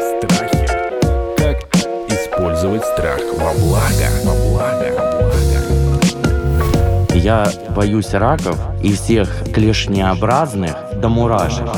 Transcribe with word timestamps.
Страхи. 0.00 0.66
Как 1.36 1.56
использовать 2.08 2.84
страх 2.84 3.20
во 3.34 3.52
благо? 3.54 4.08
Во 4.24 4.34
благо. 4.34 4.88
Я 7.14 7.50
боюсь 7.74 8.14
раков 8.14 8.56
и 8.82 8.92
всех 8.92 9.28
клешнеобразных 9.52 10.76
до 11.00 11.08
мурашек. 11.08 11.68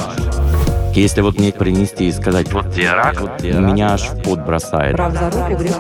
Если 0.95 1.21
вот 1.21 1.39
мне 1.39 1.53
принести 1.53 2.09
и 2.09 2.13
сказать, 2.13 2.53
вот 2.53 2.73
тебе 2.73 2.93
рак, 2.93 3.21
вот 3.21 3.39
тебе 3.39 3.55
меня 3.55 3.95
аж 3.95 4.11
в 4.11 4.23
пот 4.23 4.41
бросает. 4.41 4.97
Прав 4.97 5.13
за 5.13 5.31
руку, 5.31 5.55
грех. 5.57 5.77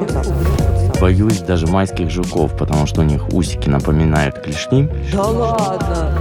Боюсь 1.01 1.39
даже 1.41 1.67
майских 1.67 2.11
жуков, 2.11 2.57
потому 2.57 2.87
что 2.87 3.01
у 3.01 3.05
них 3.05 3.33
усики 3.33 3.69
напоминают 3.69 4.39
клешни. 4.39 4.89
Да 5.13 5.23
ладно. 5.23 6.19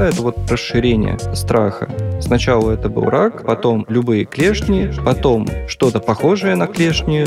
Это 0.00 0.22
вот 0.22 0.50
расширение 0.50 1.18
страха. 1.34 1.88
Сначала 2.20 2.72
это 2.72 2.88
был 2.88 3.04
рак, 3.04 3.44
потом 3.44 3.84
любые 3.88 4.24
клешни, 4.24 4.90
потом 5.04 5.46
что-то 5.68 6.00
похожее 6.00 6.56
на 6.56 6.66
клешни. 6.66 7.24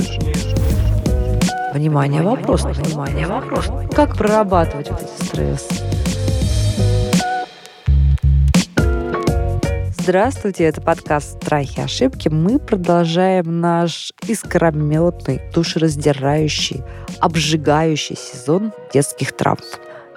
Внимание, 1.74 2.22
вопрос, 2.22 2.64
внимание, 2.64 3.28
вопрос. 3.28 3.70
Как 3.96 4.16
прорабатывать 4.16 4.90
вот 4.92 5.02
эти 5.02 5.26
стрессы? 5.26 6.03
Здравствуйте, 10.04 10.66
это 10.66 10.82
подкаст 10.82 11.38
«Страхи 11.42 11.80
и 11.80 11.84
ошибки». 11.84 12.28
Мы 12.28 12.60
продолжаем 12.60 13.62
наш 13.62 14.12
искрометный, 14.28 15.40
душераздирающий, 15.54 16.84
обжигающий 17.22 18.18
сезон 18.18 18.74
детских 18.94 19.32
травм. 19.32 19.64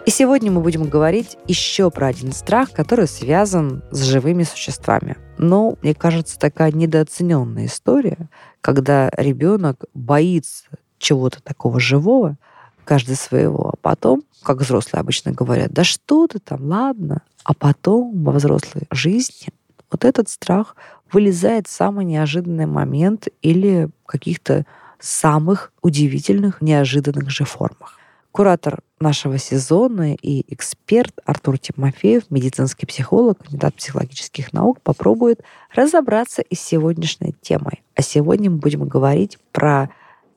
И 0.05 0.11
сегодня 0.11 0.51
мы 0.51 0.61
будем 0.61 0.89
говорить 0.89 1.39
еще 1.47 1.93
про 1.93 2.09
один 2.09 2.33
страх, 2.33 2.73
который 2.73 3.07
связан 3.07 3.85
с 3.93 4.03
живыми 4.03 4.43
существами. 4.43 5.19
Но, 5.39 5.79
мне 5.83 5.95
кажется, 5.95 6.37
такая 6.37 6.73
недооцененная 6.73 7.67
история, 7.67 8.29
когда 8.63 9.09
ребенок 9.17 9.85
боится 9.95 10.65
чего-то 10.99 11.41
такого 11.41 11.79
живого, 11.79 12.39
каждый 12.85 13.15
своего, 13.15 13.71
а 13.75 13.77
потом, 13.81 14.25
как 14.43 14.63
взрослые 14.63 15.01
обычно 15.01 15.31
говорят, 15.31 15.71
да 15.71 15.85
что 15.85 16.27
ты 16.27 16.41
там, 16.41 16.65
ладно, 16.65 17.23
а 17.45 17.55
потом 17.55 18.25
во 18.25 18.33
взрослой 18.33 18.83
жизни 18.91 19.51
вот 19.97 20.05
этот 20.05 20.29
страх 20.29 20.77
вылезает 21.11 21.67
в 21.67 21.71
самый 21.71 22.05
неожиданный 22.05 22.67
момент 22.67 23.29
или 23.41 23.89
каких-то 24.05 24.67
самых 24.99 25.73
удивительных, 25.81 26.61
неожиданных 26.61 27.31
же 27.31 27.45
формах. 27.45 27.99
Куратор 28.31 28.81
нашего 29.01 29.39
сезона 29.39 30.15
и 30.15 30.45
эксперт 30.53 31.15
Артур 31.25 31.59
Тимофеев, 31.59 32.25
медицинский 32.29 32.85
психолог, 32.85 33.39
кандидат 33.39 33.75
психологических 33.77 34.53
наук, 34.53 34.83
попробует 34.83 35.41
разобраться 35.75 36.43
и 36.43 36.55
с 36.55 36.61
сегодняшней 36.61 37.35
темой. 37.41 37.83
А 37.95 38.03
сегодня 38.03 38.51
мы 38.51 38.59
будем 38.59 38.87
говорить 38.87 39.39
про 39.53 39.89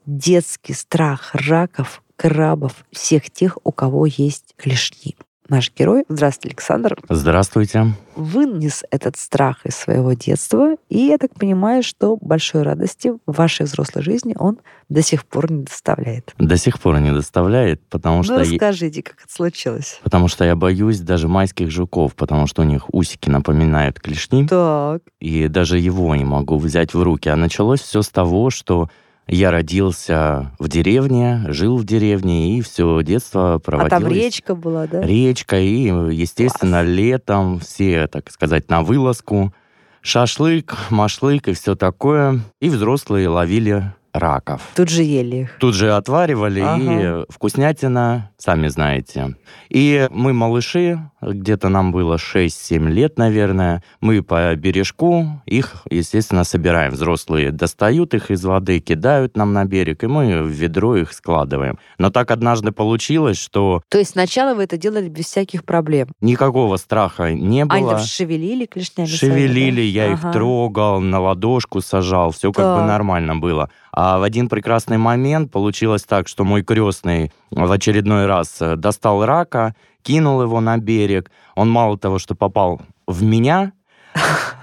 детский 0.05 0.73
страх 0.73 1.31
раков, 1.33 2.01
крабов, 2.15 2.85
всех 2.93 3.29
тех, 3.29 3.57
у 3.65 3.73
кого 3.73 4.05
есть 4.05 4.53
клешни. 4.55 5.17
Наш 5.49 5.71
герой, 5.75 6.03
здравствуйте, 6.09 6.49
Александр, 6.53 6.95
Здравствуйте. 7.09 7.87
вынес 8.15 8.83
этот 8.91 9.17
страх 9.17 9.65
из 9.65 9.75
своего 9.75 10.13
детства, 10.13 10.75
и 10.89 10.99
я 10.99 11.17
так 11.17 11.33
понимаю, 11.33 11.81
что 11.81 12.17
большой 12.21 12.61
радости 12.61 13.13
в 13.25 13.31
вашей 13.37 13.65
взрослой 13.65 14.03
жизни 14.03 14.35
он 14.37 14.59
до 14.89 15.01
сих 15.01 15.25
пор 15.25 15.51
не 15.51 15.63
доставляет. 15.63 16.35
До 16.37 16.55
сих 16.55 16.79
пор 16.79 16.99
не 16.99 17.11
доставляет, 17.11 17.81
потому 17.89 18.17
Ну, 18.17 18.23
что... 18.23 18.33
я- 18.35 18.39
расскажите, 18.41 19.01
как 19.01 19.15
это 19.23 19.33
случилось. 19.33 19.99
Потому 20.03 20.27
что 20.27 20.45
я 20.45 20.55
боюсь 20.55 20.99
даже 20.99 21.27
майских 21.27 21.71
жуков, 21.71 22.13
потому 22.13 22.45
что 22.45 22.61
у 22.61 22.65
них 22.65 22.83
усики 22.93 23.27
напоминают 23.29 23.99
клешни. 23.99 24.45
Так. 24.47 25.01
и 25.19 25.47
даже 25.47 25.79
его 25.79 26.15
не 26.15 26.25
могу 26.25 26.57
взять 26.59 26.93
в 26.93 27.01
руки. 27.01 27.27
А 27.27 27.35
началось 27.35 27.81
все 27.81 28.03
с 28.03 28.09
того, 28.09 28.51
что 28.51 28.89
я 29.29 29.51
родился 29.51 30.51
в 30.59 30.67
деревне, 30.67 31.43
жил 31.47 31.77
в 31.77 31.85
деревне, 31.85 32.57
и 32.57 32.61
все 32.61 33.01
детство 33.03 33.55
А 33.55 33.59
проводилось... 33.59 34.03
там 34.03 34.11
речка 34.11 34.55
была, 34.55 34.87
да? 34.87 35.01
Речка, 35.01 35.59
и, 35.59 35.83
естественно, 36.13 36.81
летом 36.81 37.59
все, 37.59 38.07
так 38.07 38.29
сказать, 38.31 38.69
на 38.69 38.81
вылазку. 38.81 39.53
Шашлык, 40.01 40.75
машлык 40.89 41.47
и 41.49 41.53
все 41.53 41.75
такое. 41.75 42.39
И 42.61 42.69
взрослые 42.69 43.27
ловили 43.27 43.93
раков. 44.13 44.61
Тут 44.75 44.89
же 44.89 45.03
ели 45.03 45.35
их. 45.43 45.57
Тут 45.59 45.75
же 45.75 45.91
отваривали, 45.93 46.61
Ага. 46.61 47.21
и 47.21 47.31
вкуснятина, 47.31 48.31
сами 48.37 48.67
знаете. 48.69 49.35
И 49.69 50.07
мы 50.09 50.33
малыши, 50.33 50.99
где-то 51.21 51.69
нам 51.69 51.91
было 51.91 52.15
6-7 52.15 52.89
лет, 52.89 53.17
наверное, 53.17 53.83
мы 54.01 54.21
по 54.23 54.55
бережку 54.55 55.41
их, 55.45 55.83
естественно, 55.89 56.43
собираем. 56.43 56.91
Взрослые 56.93 57.51
достают 57.51 58.13
их 58.13 58.31
из 58.31 58.43
воды, 58.45 58.79
кидают 58.79 59.35
нам 59.37 59.53
на 59.53 59.65
берег, 59.65 60.03
и 60.03 60.07
мы 60.07 60.41
в 60.43 60.47
ведро 60.47 60.95
их 60.95 61.13
складываем. 61.13 61.77
Но 61.97 62.09
так 62.09 62.31
однажды 62.31 62.71
получилось, 62.71 63.37
что 63.37 63.81
То 63.89 63.97
есть 63.97 64.11
сначала 64.11 64.53
вы 64.55 64.63
это 64.63 64.77
делали 64.77 65.09
без 65.09 65.25
всяких 65.25 65.65
проблем. 65.65 66.09
никакого 66.21 66.77
страха 66.77 67.33
не 67.33 67.63
Они 67.63 67.81
было. 67.83 67.95
там 67.95 68.01
шевелили 68.03 68.65
клешнями 68.65 69.07
Шевелили, 69.07 69.81
да? 69.81 69.81
я 70.05 70.13
их 70.13 70.19
Ага. 70.23 70.33
трогал, 70.33 70.99
на 71.01 71.19
ладошку 71.19 71.81
сажал, 71.81 72.31
все 72.31 72.51
как 72.51 72.77
бы 72.77 72.83
нормально 72.85 73.35
было. 73.35 73.69
А 73.91 74.19
в 74.19 74.23
один 74.23 74.47
прекрасный 74.49 74.97
момент 74.97 75.51
получилось 75.51 76.03
так, 76.03 76.27
что 76.27 76.43
мой 76.43 76.63
крестный 76.63 77.31
в 77.51 77.71
очередной 77.71 78.27
раз 78.27 78.57
э, 78.61 78.75
достал 78.75 79.25
рака, 79.25 79.75
кинул 80.03 80.41
его 80.41 80.61
на 80.61 80.77
берег. 80.77 81.31
Он 81.55 81.69
мало 81.69 81.97
того, 81.97 82.19
что 82.19 82.35
попал 82.35 82.81
в 83.07 83.23
меня, 83.23 83.73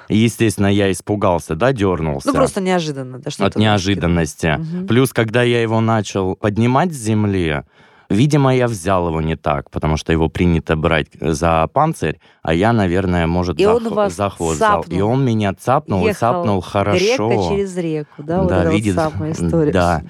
естественно, 0.08 0.66
я 0.66 0.90
испугался, 0.90 1.54
да, 1.54 1.72
дернулся 1.72 2.28
Ну, 2.28 2.34
просто 2.34 2.60
неожиданно. 2.60 3.18
Да, 3.18 3.30
что 3.30 3.46
от 3.46 3.56
неожиданности. 3.56 4.56
Мгм. 4.58 4.86
Плюс, 4.86 5.12
когда 5.12 5.42
я 5.42 5.62
его 5.62 5.80
начал 5.80 6.36
поднимать 6.36 6.92
с 6.92 6.96
земли, 6.96 7.62
видимо, 8.08 8.54
я 8.54 8.66
взял 8.68 9.08
его 9.08 9.20
не 9.20 9.36
так, 9.36 9.70
потому 9.70 9.96
что 9.96 10.12
его 10.12 10.28
принято 10.28 10.76
брать 10.76 11.08
за 11.20 11.66
панцирь, 11.72 12.18
а 12.42 12.54
я, 12.54 12.72
наверное, 12.72 13.26
может, 13.26 13.58
И 13.58 13.64
за, 13.64 13.74
он 13.74 13.88
вас 13.88 14.14
за 14.14 14.30
хвост 14.30 14.56
взял. 14.56 14.84
И 14.88 15.00
он 15.00 15.24
меня 15.24 15.54
цапнул 15.54 16.02
и 16.04 16.08
Ехал 16.08 16.18
цапнул 16.18 16.60
хорошо. 16.60 17.30
Река 17.30 17.48
через 17.50 17.76
реку, 17.76 18.22
да? 18.22 18.38
Вот 18.40 18.48
Да, 18.48 18.64
вот 18.64 18.72
видит, 18.72 18.94
самая 18.94 19.32
история. 19.32 19.72
да. 19.72 20.02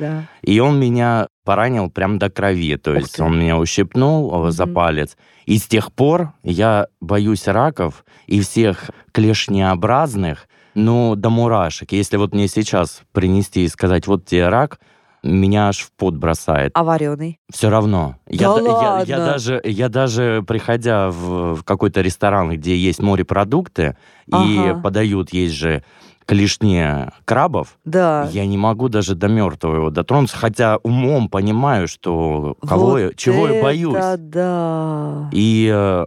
И 0.43 0.61
он 0.61 0.79
меня 0.79 1.29
поранил 1.45 1.91
прям 1.91 2.19
до 2.19 2.29
крови. 2.29 2.77
То 2.77 2.91
Ух 2.93 2.99
есть 2.99 3.17
ты. 3.17 3.23
он 3.23 3.39
меня 3.39 3.57
ущипнул 3.57 4.47
э, 4.47 4.51
за 4.51 4.67
палец. 4.67 5.17
И 5.47 5.59
с 5.59 5.67
тех 5.67 5.93
пор 5.93 6.33
я 6.43 6.89
боюсь 7.01 7.47
раков 7.47 8.05
и 8.27 8.41
всех 8.41 8.91
клешнеобразных, 9.13 10.49
ну, 10.75 11.15
до 11.17 11.31
мурашек. 11.31 11.93
Если 11.93 12.17
вот 12.17 12.35
мне 12.35 12.49
сейчас 12.49 13.03
принести 13.13 13.65
и 13.65 13.69
сказать, 13.69 14.07
вот 14.07 14.27
тебе 14.27 14.49
рак, 14.49 14.79
меня 15.27 15.69
аж 15.69 15.79
в 15.81 15.93
пот 15.93 16.15
бросает. 16.15 16.73
А 16.75 16.85
вареный? 16.85 17.39
Все 17.53 17.69
равно. 17.71 18.17
я, 18.29 18.49
Да 18.55 18.61
я- 18.61 18.67
я 18.67 19.19
ладно? 19.19 19.27
даже, 19.33 19.61
я 19.65 19.89
даже, 19.89 20.45
приходя 20.47 21.11
в, 21.11 21.55
в 21.57 21.65
какой-то 21.65 22.01
ресторан, 22.01 22.51
где 22.51 22.77
есть 22.77 23.01
морепродукты, 23.01 23.97
и 24.27 24.33
Ага. 24.33 24.81
подают, 24.81 25.33
есть 25.33 25.55
же 25.55 25.83
клешни 26.27 26.85
крабов, 27.25 27.79
Да. 27.85 28.29
я 28.33 28.47
не 28.47 28.59
могу 28.59 28.89
даже 28.89 29.15
до 29.15 29.29
мертвого 29.29 29.77
его 29.77 29.91
дотронуться, 29.91 30.37
хотя 30.37 30.79
умом 30.83 31.29
понимаю, 31.29 31.87
что 31.87 32.57
кого 32.67 32.87
Вот 32.91 32.99
я, 32.99 33.11
чего 33.15 33.49
я 33.49 33.63
боюсь. 33.63 33.95
да. 34.19 35.29
И 35.33 35.71
э, 35.73 36.05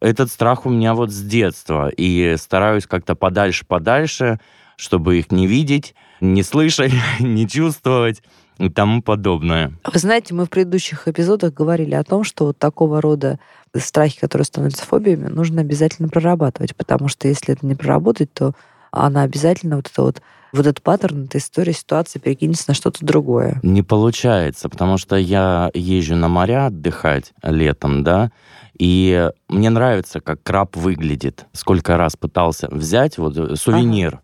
этот 0.00 0.30
страх 0.30 0.66
у 0.66 0.70
меня 0.70 0.94
вот 0.94 1.10
с 1.10 1.20
детства. 1.20 1.88
И 1.88 2.36
стараюсь 2.38 2.86
как-то 2.86 3.16
подальше-подальше, 3.16 4.38
чтобы 4.76 5.18
их 5.18 5.32
не 5.32 5.46
видеть, 5.48 5.94
не 6.20 6.42
слышать, 6.44 6.92
не 7.20 7.48
чувствовать 7.48 8.22
и 8.58 8.68
тому 8.68 9.02
подобное. 9.02 9.72
Вы 9.84 9.98
знаете, 9.98 10.34
мы 10.34 10.46
в 10.46 10.50
предыдущих 10.50 11.08
эпизодах 11.08 11.52
говорили 11.52 11.94
о 11.94 12.04
том, 12.04 12.24
что 12.24 12.46
вот 12.46 12.58
такого 12.58 13.00
рода 13.00 13.38
страхи, 13.76 14.18
которые 14.18 14.46
становятся 14.46 14.84
фобиями, 14.84 15.28
нужно 15.28 15.60
обязательно 15.60 16.08
прорабатывать, 16.08 16.74
потому 16.74 17.08
что 17.08 17.28
если 17.28 17.54
это 17.54 17.66
не 17.66 17.74
проработать, 17.74 18.32
то 18.32 18.52
она 18.90 19.22
обязательно 19.22 19.76
вот 19.76 19.90
это 19.92 20.02
вот 20.02 20.22
вот 20.52 20.66
этот 20.66 20.82
паттерн, 20.82 21.24
эта 21.24 21.38
история, 21.38 21.72
ситуация 21.72 22.20
перекинется 22.20 22.64
на 22.68 22.74
что-то 22.74 23.04
другое. 23.04 23.60
Не 23.62 23.82
получается, 23.82 24.68
потому 24.68 24.96
что 24.96 25.16
я 25.16 25.70
езжу 25.74 26.16
на 26.16 26.28
моря 26.28 26.66
отдыхать 26.66 27.32
летом, 27.42 28.02
да, 28.04 28.30
и 28.78 29.30
мне 29.48 29.70
нравится, 29.70 30.20
как 30.20 30.42
краб 30.42 30.76
выглядит. 30.76 31.46
Сколько 31.52 31.96
раз 31.96 32.16
пытался 32.16 32.68
взять 32.70 33.18
вот 33.18 33.36
э, 33.36 33.56
сувенир. 33.56 34.20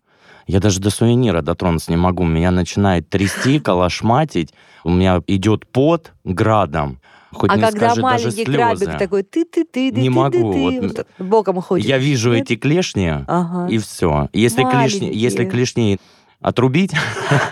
Я 0.47 0.59
даже 0.59 0.79
до 0.79 0.89
сувенира 0.89 1.41
дотронуться 1.41 1.91
не 1.91 1.97
могу. 1.97 2.23
Меня 2.25 2.51
начинает 2.51 3.09
трясти, 3.09 3.59
колошматить. 3.63 4.53
У 4.83 4.89
меня 4.89 5.21
идет 5.27 5.65
пот 5.67 6.13
градом. 6.23 6.99
Хоть 7.31 7.49
а 7.51 7.55
не 7.55 7.61
когда 7.63 7.89
скажи, 7.89 8.01
маленький 8.01 8.45
крабик 8.45 8.97
такой 8.97 9.23
ты 9.23 9.43
ты 9.45 9.65
ты 9.65 9.91
Не 9.91 10.09
могу, 10.09 10.53
вот 10.81 11.07
боком 11.17 11.61
ходит. 11.61 11.87
Я 11.87 11.97
вижу 11.97 12.31
Нет? 12.31 12.43
эти 12.43 12.55
клешни, 12.55 13.11
Ага. 13.27 13.67
и 13.71 13.77
все. 13.79 14.29
Если 14.33 14.61
клешни, 14.61 15.07
Маленькие. 15.07 15.21
если 15.21 15.45
клешни 15.49 15.99
отрубить, 16.43 16.91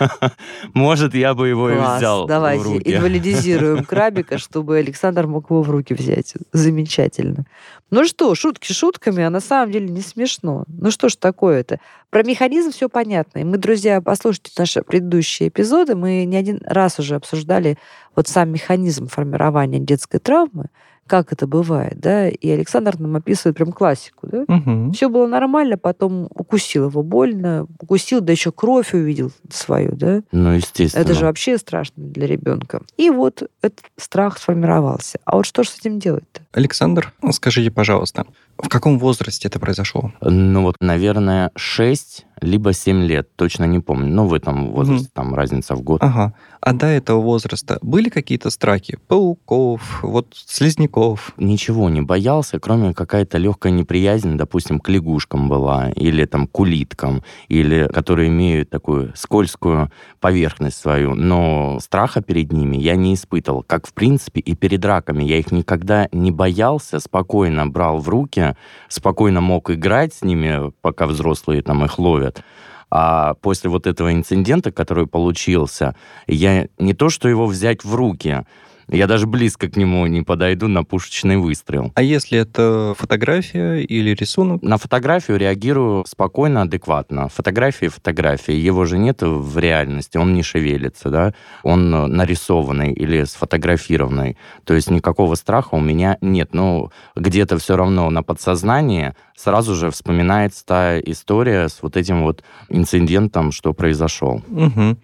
может, 0.74 1.14
я 1.14 1.34
бы 1.34 1.48
его 1.48 1.70
и 1.70 1.76
Класс, 1.76 1.98
взял 1.98 2.24
в 2.24 2.28
давайте 2.28 2.64
руки. 2.64 2.94
инвалидизируем 2.94 3.84
крабика, 3.88 4.38
чтобы 4.38 4.76
Александр 4.78 5.26
мог 5.26 5.50
его 5.50 5.62
в 5.62 5.70
руки 5.70 5.94
взять. 5.94 6.34
Замечательно. 6.52 7.46
Ну 7.90 8.04
что, 8.04 8.34
шутки 8.34 8.72
шутками, 8.72 9.22
а 9.22 9.30
на 9.30 9.40
самом 9.40 9.72
деле 9.72 9.88
не 9.88 10.02
смешно. 10.02 10.64
Ну 10.68 10.90
что 10.90 11.08
ж 11.08 11.16
такое-то? 11.16 11.80
Про 12.10 12.22
механизм 12.22 12.70
все 12.70 12.88
понятно. 12.88 13.40
И 13.40 13.44
мы, 13.44 13.56
друзья, 13.56 14.00
послушайте 14.00 14.52
наши 14.58 14.82
предыдущие 14.82 15.48
эпизоды. 15.48 15.94
Мы 15.94 16.24
не 16.24 16.36
один 16.36 16.60
раз 16.64 16.98
уже 16.98 17.14
обсуждали 17.14 17.78
вот 18.14 18.28
сам 18.28 18.50
механизм 18.50 19.08
формирования 19.08 19.78
детской 19.78 20.18
травмы, 20.18 20.66
как 21.06 21.32
это 21.32 21.46
бывает, 21.46 22.00
да, 22.00 22.28
и 22.28 22.50
Александр 22.50 22.98
нам 22.98 23.16
описывает 23.16 23.56
прям 23.56 23.72
классику, 23.72 24.28
да. 24.28 24.44
Мгм. 24.48 24.92
Все 24.92 25.08
было 25.08 25.26
нормально, 25.26 25.76
потом 25.76 26.28
укусил 26.30 26.88
его 26.88 27.02
больно, 27.02 27.66
укусил, 27.80 28.20
да 28.20 28.32
еще 28.32 28.52
кровь 28.52 28.94
увидел 28.94 29.30
свою, 29.50 29.92
да. 29.92 30.22
Ну, 30.32 30.52
естественно. 30.52 31.02
Это 31.02 31.14
же 31.14 31.24
вообще 31.26 31.58
страшно 31.58 32.02
для 32.02 32.26
ребенка. 32.26 32.82
И 32.96 33.10
вот 33.10 33.48
этот 33.60 33.84
страх 33.96 34.38
сформировался. 34.38 35.18
А 35.24 35.36
вот 35.36 35.46
что 35.46 35.62
же 35.64 35.70
с 35.70 35.78
этим 35.78 35.98
делать-то? 35.98 36.40
Александр, 36.52 37.12
скажите, 37.32 37.70
пожалуйста, 37.70 38.26
в 38.58 38.68
каком 38.68 38.98
возрасте 38.98 39.48
это 39.48 39.58
произошло? 39.58 40.12
Ну 40.20 40.62
вот, 40.62 40.76
наверное, 40.80 41.50
6 41.56 42.26
либо 42.42 42.72
7 42.72 43.04
лет, 43.04 43.28
точно 43.36 43.64
не 43.64 43.78
помню. 43.78 44.08
Ну, 44.08 44.26
в 44.26 44.34
этом 44.34 44.72
возрасте, 44.72 45.08
там 45.12 45.34
разница 45.34 45.74
в 45.74 45.82
год. 45.82 46.02
Ага. 46.02 46.34
А 46.60 46.72
до 46.72 46.86
этого 46.86 47.20
возраста 47.20 47.78
были 47.82 48.08
какие-то 48.08 48.50
страхи? 48.50 48.98
Пауков, 49.08 50.00
вот 50.02 50.28
слизняков? 50.34 51.32
Ничего 51.36 51.88
не 51.88 52.02
боялся, 52.02 52.58
кроме 52.60 52.94
какая-то 52.94 53.38
легкая 53.38 53.72
неприязнь, 53.72 54.36
допустим, 54.36 54.78
к 54.78 54.88
лягушкам 54.88 55.48
была, 55.48 55.90
или 55.90 56.24
там 56.24 56.46
к 56.46 56.58
улиткам, 56.60 57.22
или 57.48 57.88
которые 57.92 58.28
имеют 58.28 58.70
такую 58.70 59.12
скользкую 59.16 59.90
поверхность 60.20 60.78
свою. 60.78 61.14
Но 61.14 61.78
страха 61.80 62.22
перед 62.22 62.52
ними 62.52 62.76
я 62.76 62.96
не 62.96 63.14
испытывал. 63.14 63.62
Как, 63.62 63.86
в 63.86 63.92
принципе, 63.92 64.40
и 64.40 64.54
перед 64.54 64.84
раками. 64.84 65.24
Я 65.24 65.38
их 65.38 65.52
никогда 65.52 66.08
не 66.12 66.30
боялся, 66.30 67.00
спокойно 67.00 67.66
брал 67.66 67.98
в 67.98 68.08
руки, 68.08 68.40
спокойно 68.88 69.40
мог 69.40 69.70
играть 69.70 70.14
с 70.14 70.22
ними, 70.22 70.72
пока 70.80 71.06
взрослые 71.06 71.62
там 71.62 71.84
их 71.84 71.98
ловят. 71.98 72.42
А 72.90 73.34
после 73.40 73.70
вот 73.70 73.86
этого 73.86 74.12
инцидента, 74.12 74.70
который 74.70 75.06
получился, 75.06 75.96
я 76.26 76.68
не 76.78 76.92
то, 76.92 77.08
что 77.08 77.28
его 77.28 77.46
взять 77.46 77.84
в 77.84 77.94
руки, 77.94 78.44
я 78.88 79.06
даже 79.06 79.26
близко 79.26 79.68
к 79.68 79.76
нему 79.76 80.06
не 80.06 80.22
подойду 80.22 80.68
на 80.68 80.84
пушечный 80.84 81.36
выстрел. 81.36 81.92
А 81.94 82.02
если 82.02 82.38
это 82.38 82.94
фотография 82.98 83.80
или 83.80 84.14
рисунок? 84.14 84.62
На 84.62 84.78
фотографию 84.78 85.38
реагирую 85.38 86.04
спокойно, 86.06 86.62
адекватно. 86.62 87.28
Фотографии 87.28 87.88
фотографии. 87.88 88.54
Его 88.54 88.84
же 88.84 88.98
нет 88.98 89.22
в 89.22 89.58
реальности, 89.58 90.16
он 90.18 90.34
не 90.34 90.42
шевелится, 90.42 91.10
да? 91.10 91.34
Он 91.62 91.90
нарисованный 91.90 92.92
или 92.92 93.24
сфотографированный. 93.24 94.36
То 94.64 94.74
есть 94.74 94.90
никакого 94.90 95.34
страха 95.34 95.74
у 95.74 95.80
меня 95.80 96.18
нет. 96.20 96.54
Но 96.54 96.90
где-то 97.16 97.58
все 97.58 97.76
равно 97.76 98.10
на 98.10 98.22
подсознании 98.22 99.14
сразу 99.36 99.74
же 99.74 99.90
вспоминается 99.90 100.64
та 100.64 101.00
история 101.00 101.68
с 101.68 101.82
вот 101.82 101.96
этим 101.96 102.22
вот 102.22 102.42
инцидентом, 102.68 103.52
что 103.52 103.72
произошел. 103.72 104.42
Мгм. 104.48 104.98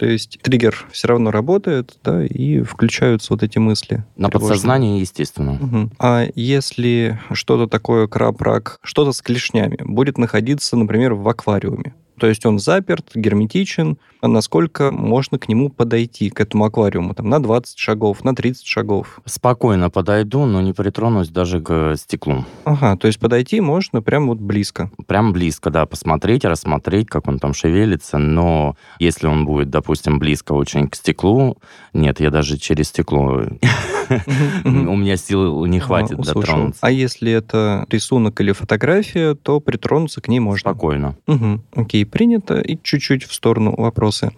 То 0.00 0.06
есть 0.06 0.38
триггер 0.40 0.86
все 0.90 1.08
равно 1.08 1.30
работает, 1.30 1.98
да, 2.02 2.24
и 2.24 2.62
включаются 2.62 3.34
вот 3.34 3.42
эти 3.42 3.58
мысли. 3.58 4.02
На 4.16 4.30
тревожные. 4.30 4.48
подсознании, 4.48 5.00
естественно. 5.00 5.58
Мгм. 5.60 5.92
А 5.98 6.26
если 6.34 7.20
что-то 7.32 7.66
такое, 7.66 8.06
краб, 8.06 8.40
рак, 8.40 8.78
что-то 8.82 9.12
с 9.12 9.20
клешнями, 9.20 9.76
будет 9.84 10.16
находиться, 10.16 10.78
например, 10.78 11.12
в 11.12 11.28
аквариуме, 11.28 11.92
то 12.20 12.26
есть 12.26 12.44
он 12.44 12.58
заперт, 12.58 13.12
герметичен, 13.14 13.96
а 14.20 14.28
насколько 14.28 14.90
можно 14.90 15.38
к 15.38 15.48
нему 15.48 15.70
подойти, 15.70 16.28
к 16.28 16.38
этому 16.40 16.66
аквариуму, 16.66 17.14
там, 17.14 17.30
на 17.30 17.42
20 17.42 17.78
шагов, 17.78 18.22
на 18.22 18.34
30 18.34 18.66
шагов? 18.66 19.20
Спокойно 19.24 19.88
подойду, 19.88 20.44
но 20.44 20.60
не 20.60 20.74
притронусь 20.74 21.30
даже 21.30 21.62
к 21.62 21.96
стеклу. 21.96 22.44
Ага, 22.64 22.96
то 22.98 23.06
есть 23.06 23.18
подойти 23.18 23.62
можно 23.62 24.02
прям 24.02 24.28
вот 24.28 24.38
близко. 24.38 24.90
Прям 25.06 25.32
близко, 25.32 25.70
да, 25.70 25.86
посмотреть, 25.86 26.44
рассмотреть, 26.44 27.08
как 27.08 27.26
он 27.26 27.38
там 27.38 27.54
шевелится, 27.54 28.18
но 28.18 28.76
если 28.98 29.26
он 29.26 29.46
будет, 29.46 29.70
допустим, 29.70 30.18
близко 30.18 30.52
очень 30.52 30.88
к 30.88 30.96
стеклу, 30.96 31.56
нет, 31.94 32.20
я 32.20 32.30
даже 32.30 32.58
через 32.58 32.88
стекло, 32.88 33.44
у 34.64 34.68
меня 34.96 35.16
сил 35.16 35.64
не 35.64 35.80
хватит 35.80 36.18
услышал. 36.18 36.42
дотронуться. 36.42 36.80
А 36.82 36.90
если 36.90 37.32
это 37.32 37.86
рисунок 37.88 38.38
или 38.42 38.52
фотография, 38.52 39.34
то 39.34 39.60
притронуться 39.60 40.20
к 40.20 40.28
ней 40.28 40.40
можно. 40.40 40.58
Спокойно. 40.70 41.16
Мгм. 41.26 41.62
Окей, 41.74 42.04
принято. 42.10 42.60
И 42.60 42.78
чуть-чуть 42.82 43.24
в 43.24 43.32
сторону 43.32 43.74
вопросы. 43.76 44.32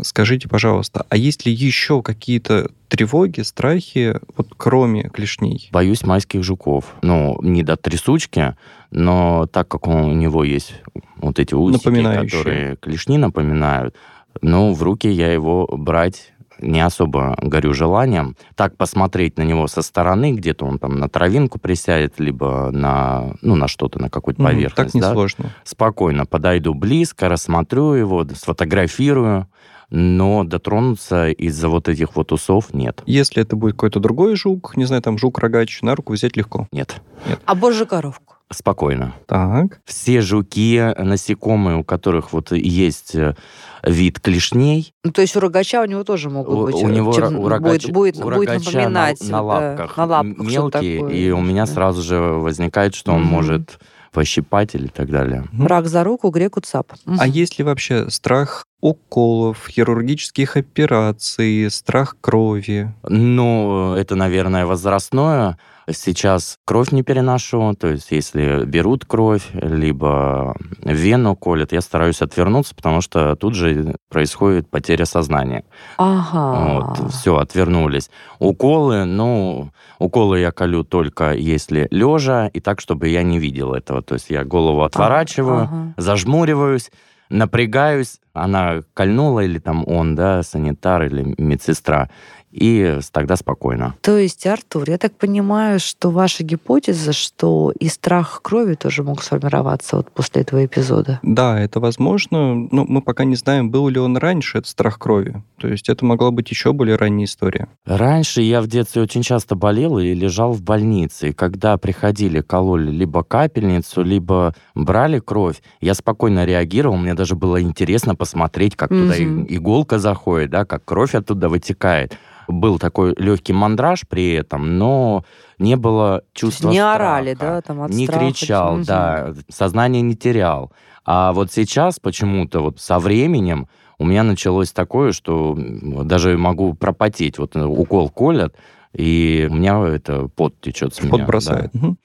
Скажите, 0.00 0.48
пожалуйста, 0.48 1.06
а 1.08 1.16
есть 1.16 1.44
ли 1.44 1.52
еще 1.52 2.02
какие-то 2.02 2.70
тревоги, 2.88 3.40
страхи, 3.40 4.16
вот 4.36 4.48
кроме 4.56 5.08
клешней? 5.08 5.68
Боюсь 5.72 6.04
майских 6.04 6.44
жуков. 6.44 6.94
Ну, 7.02 7.38
не 7.42 7.64
до 7.64 7.76
трясучки, 7.76 8.54
но 8.92 9.48
так 9.52 9.66
как 9.66 9.88
у 9.88 10.12
него 10.12 10.44
есть 10.44 10.74
вот 11.16 11.40
эти 11.40 11.54
усики, 11.54 12.02
которые 12.02 12.76
клешни 12.76 13.18
напоминают, 13.18 13.96
ну, 14.40 14.72
в 14.72 14.82
руки 14.82 15.08
я 15.08 15.32
его 15.32 15.66
брать 15.66 16.32
не 16.60 16.80
особо 16.80 17.36
горю 17.40 17.74
желанием. 17.74 18.36
Так 18.54 18.76
посмотреть 18.76 19.36
на 19.38 19.42
него 19.42 19.66
со 19.66 19.82
стороны, 19.82 20.32
где-то 20.32 20.66
он 20.66 20.78
там 20.78 20.98
на 20.98 21.08
травинку 21.08 21.58
присядет, 21.58 22.18
либо 22.18 22.70
на, 22.72 23.34
ну, 23.42 23.56
на 23.56 23.68
что-то, 23.68 24.00
на 24.00 24.10
какую-то 24.10 24.42
поверхность. 24.42 24.92
Так 24.92 25.00
да. 25.00 25.08
несложно. 25.10 25.50
Спокойно 25.64 26.26
подойду 26.26 26.74
близко, 26.74 27.28
рассмотрю 27.28 27.94
его, 27.94 28.26
сфотографирую, 28.34 29.48
но 29.90 30.44
дотронуться 30.44 31.28
из-за 31.30 31.68
вот 31.68 31.88
этих 31.88 32.14
вот 32.16 32.32
усов 32.32 32.74
нет. 32.74 33.02
Если 33.06 33.42
это 33.42 33.56
будет 33.56 33.74
какой-то 33.74 34.00
другой 34.00 34.36
жук, 34.36 34.76
не 34.76 34.84
знаю, 34.84 35.02
там 35.02 35.18
жук-рогач, 35.18 35.82
на 35.82 35.94
руку 35.94 36.12
взять 36.12 36.36
легко. 36.36 36.68
Нет. 36.72 37.00
А 37.46 37.54
божью 37.54 37.86
коровку? 37.86 38.27
Спокойно. 38.50 39.14
Так. 39.26 39.80
Все 39.84 40.20
жуки, 40.22 40.94
насекомые, 40.98 41.76
у 41.76 41.84
которых 41.84 42.32
вот 42.32 42.52
есть 42.52 43.14
э, 43.14 43.34
вид 43.82 44.20
клешней, 44.20 44.94
Ну, 45.04 45.12
то 45.12 45.20
есть 45.20 45.36
у 45.36 45.40
рогача 45.40 45.82
у 45.82 45.84
него 45.84 46.02
тоже 46.02 46.30
могут 46.30 46.72
быть... 46.72 46.74
у 46.82 46.88
э, 46.88 46.92
него 46.92 47.12
чем- 47.12 47.36
у 47.38 47.42
будет, 47.42 47.52
рогача, 47.52 47.92
будет, 47.92 48.16
у 48.16 48.22
будет 48.22 48.48
напоминать 48.64 49.20
на, 49.20 49.26
на 49.26 49.32
да, 49.32 49.42
лапках, 49.42 49.96
на 49.96 50.04
лапках 50.06 50.46
мелкие, 50.46 51.00
такое, 51.00 51.14
и 51.14 51.30
у 51.30 51.40
меня 51.40 51.66
да. 51.66 51.72
сразу 51.72 52.02
же 52.02 52.18
возникает, 52.18 52.94
что 52.94 53.12
он 53.12 53.22
Мгм. 53.22 53.30
может 53.30 53.78
пощипать 54.12 54.74
или 54.74 54.86
так 54.86 55.10
далее. 55.10 55.44
Мгм. 55.52 55.66
Рак 55.66 55.86
за 55.86 56.02
руку, 56.02 56.30
греку 56.30 56.60
цап. 56.60 56.92
А 57.18 57.26
есть 57.26 57.58
ли 57.58 57.64
вообще 57.64 58.08
страх 58.08 58.64
уколов, 58.80 59.66
хирургических 59.68 60.56
операций, 60.56 61.70
страх 61.70 62.16
крови? 62.20 62.92
Ну, 63.02 63.94
это, 63.94 64.14
наверное, 64.14 64.66
возрастное. 64.66 65.58
Сейчас 65.90 66.58
кровь 66.66 66.92
не 66.92 67.02
переношу, 67.02 67.74
то 67.74 67.88
есть 67.88 68.10
если 68.10 68.66
берут 68.66 69.06
кровь, 69.06 69.48
либо 69.54 70.54
вену 70.84 71.34
колят, 71.34 71.72
я 71.72 71.80
стараюсь 71.80 72.20
отвернуться, 72.20 72.74
потому 72.74 73.00
что 73.00 73.36
тут 73.36 73.54
же 73.54 73.96
происходит 74.10 74.68
потеря 74.68 75.06
сознания. 75.06 75.64
Ага. 75.96 76.98
Вот, 76.98 77.10
все, 77.12 77.38
отвернулись. 77.38 78.10
Уколы, 78.38 79.06
ну, 79.06 79.70
уколы 79.98 80.40
я 80.40 80.50
колю 80.52 80.84
только 80.84 81.32
если 81.32 81.88
лежа, 81.90 82.48
и 82.48 82.60
так, 82.60 82.80
чтобы 82.80 83.08
я 83.08 83.22
не 83.22 83.38
видел 83.38 83.72
этого. 83.72 84.02
То 84.02 84.14
есть 84.14 84.28
я 84.28 84.44
голову 84.44 84.82
отворачиваю, 84.82 85.62
Ага. 85.62 85.94
зажмуриваюсь, 85.96 86.90
напрягаюсь, 87.28 88.20
она 88.32 88.82
кольнула, 88.94 89.40
или 89.40 89.58
там 89.58 89.84
он, 89.86 90.14
да, 90.14 90.42
санитар 90.42 91.04
или 91.04 91.34
медсестра, 91.38 92.08
и 92.50 92.98
тогда 93.12 93.36
спокойно. 93.36 93.94
То 94.00 94.16
есть, 94.16 94.46
Артур, 94.46 94.88
я 94.88 94.98
так 94.98 95.12
понимаю, 95.14 95.78
что 95.80 96.10
ваша 96.10 96.44
гипотеза, 96.44 97.12
что 97.12 97.72
и 97.78 97.88
страх 97.88 98.40
крови 98.42 98.74
тоже 98.74 99.02
мог 99.02 99.22
сформироваться 99.22 99.96
вот 99.96 100.10
после 100.10 100.42
этого 100.42 100.64
эпизода. 100.64 101.20
Да, 101.22 101.60
это 101.60 101.80
возможно, 101.80 102.54
но 102.54 102.84
мы 102.86 103.02
пока 103.02 103.24
не 103.24 103.36
знаем, 103.36 103.70
был 103.70 103.88
ли 103.88 103.98
он 104.00 104.16
раньше, 104.16 104.58
этот 104.58 104.70
страх 104.70 104.98
крови. 104.98 105.42
То 105.58 105.68
есть 105.68 105.88
это 105.88 106.04
могла 106.04 106.30
быть 106.30 106.50
еще 106.50 106.72
более 106.72 106.96
ранняя 106.96 107.26
история. 107.26 107.68
Раньше 107.84 108.42
я 108.42 108.60
в 108.62 108.66
детстве 108.66 109.02
очень 109.02 109.22
часто 109.22 109.54
болел 109.54 109.98
и 109.98 110.14
лежал 110.14 110.52
в 110.52 110.62
больнице. 110.62 111.30
И 111.30 111.32
когда 111.32 111.76
приходили, 111.76 112.40
кололи 112.40 112.90
либо 112.90 113.22
капельницу, 113.22 114.02
либо 114.02 114.54
брали 114.74 115.18
кровь, 115.18 115.60
я 115.80 115.94
спокойно 115.94 116.44
реагировал. 116.44 116.96
Мне 116.96 117.14
даже 117.14 117.34
было 117.34 117.60
интересно 117.60 118.14
посмотреть, 118.14 118.76
как 118.76 118.88
туда 118.90 119.14
Мгм. 119.18 119.42
и- 119.44 119.56
иголка 119.56 119.98
заходит, 119.98 120.50
да, 120.50 120.64
как 120.64 120.84
кровь 120.84 121.14
оттуда 121.14 121.48
вытекает. 121.48 122.16
Был 122.48 122.78
такой 122.78 123.14
легкий 123.18 123.52
мандраж 123.52 124.04
при 124.08 124.32
этом, 124.32 124.78
но 124.78 125.22
не 125.58 125.76
было 125.76 126.22
чувства 126.32 126.70
не 126.70 126.76
страха. 126.78 126.94
орали, 126.94 127.34
да, 127.34 127.60
там 127.60 127.82
от 127.82 127.90
не 127.90 128.06
страха. 128.06 128.20
кричал, 128.26 128.74
Мгм. 128.76 128.84
да, 128.84 129.34
сознание 129.48 130.02
не 130.02 130.16
терял. 130.16 130.72
А 131.04 131.32
вот 131.32 131.52
сейчас 131.52 131.98
почему-то 132.00 132.60
вот 132.60 132.80
со 132.80 132.98
временем 132.98 133.68
у 133.98 134.04
меня 134.04 134.22
началось 134.22 134.72
такое, 134.72 135.12
что 135.12 135.56
даже 135.58 136.38
могу 136.38 136.72
пропотеть. 136.74 137.38
Вот 137.38 137.54
э, 137.56 137.62
укол 137.64 138.08
колят, 138.08 138.54
и 138.94 139.46
у 139.50 139.54
меня 139.54 139.80
это 139.86 140.28
пот 140.28 140.58
течет 140.60 140.94
с 140.94 141.02
меня. 141.02 141.10
Пот 141.18 141.26
бросает. 141.26 141.74
Мгм. 141.74 141.98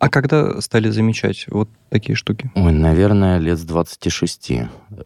А 0.00 0.08
когда 0.08 0.60
стали 0.62 0.88
замечать 0.88 1.44
вот 1.48 1.68
такие 1.90 2.16
штуки? 2.16 2.50
Ой, 2.54 2.72
наверное, 2.72 3.36
лет 3.38 3.58
с 3.58 3.64
26. 3.64 4.52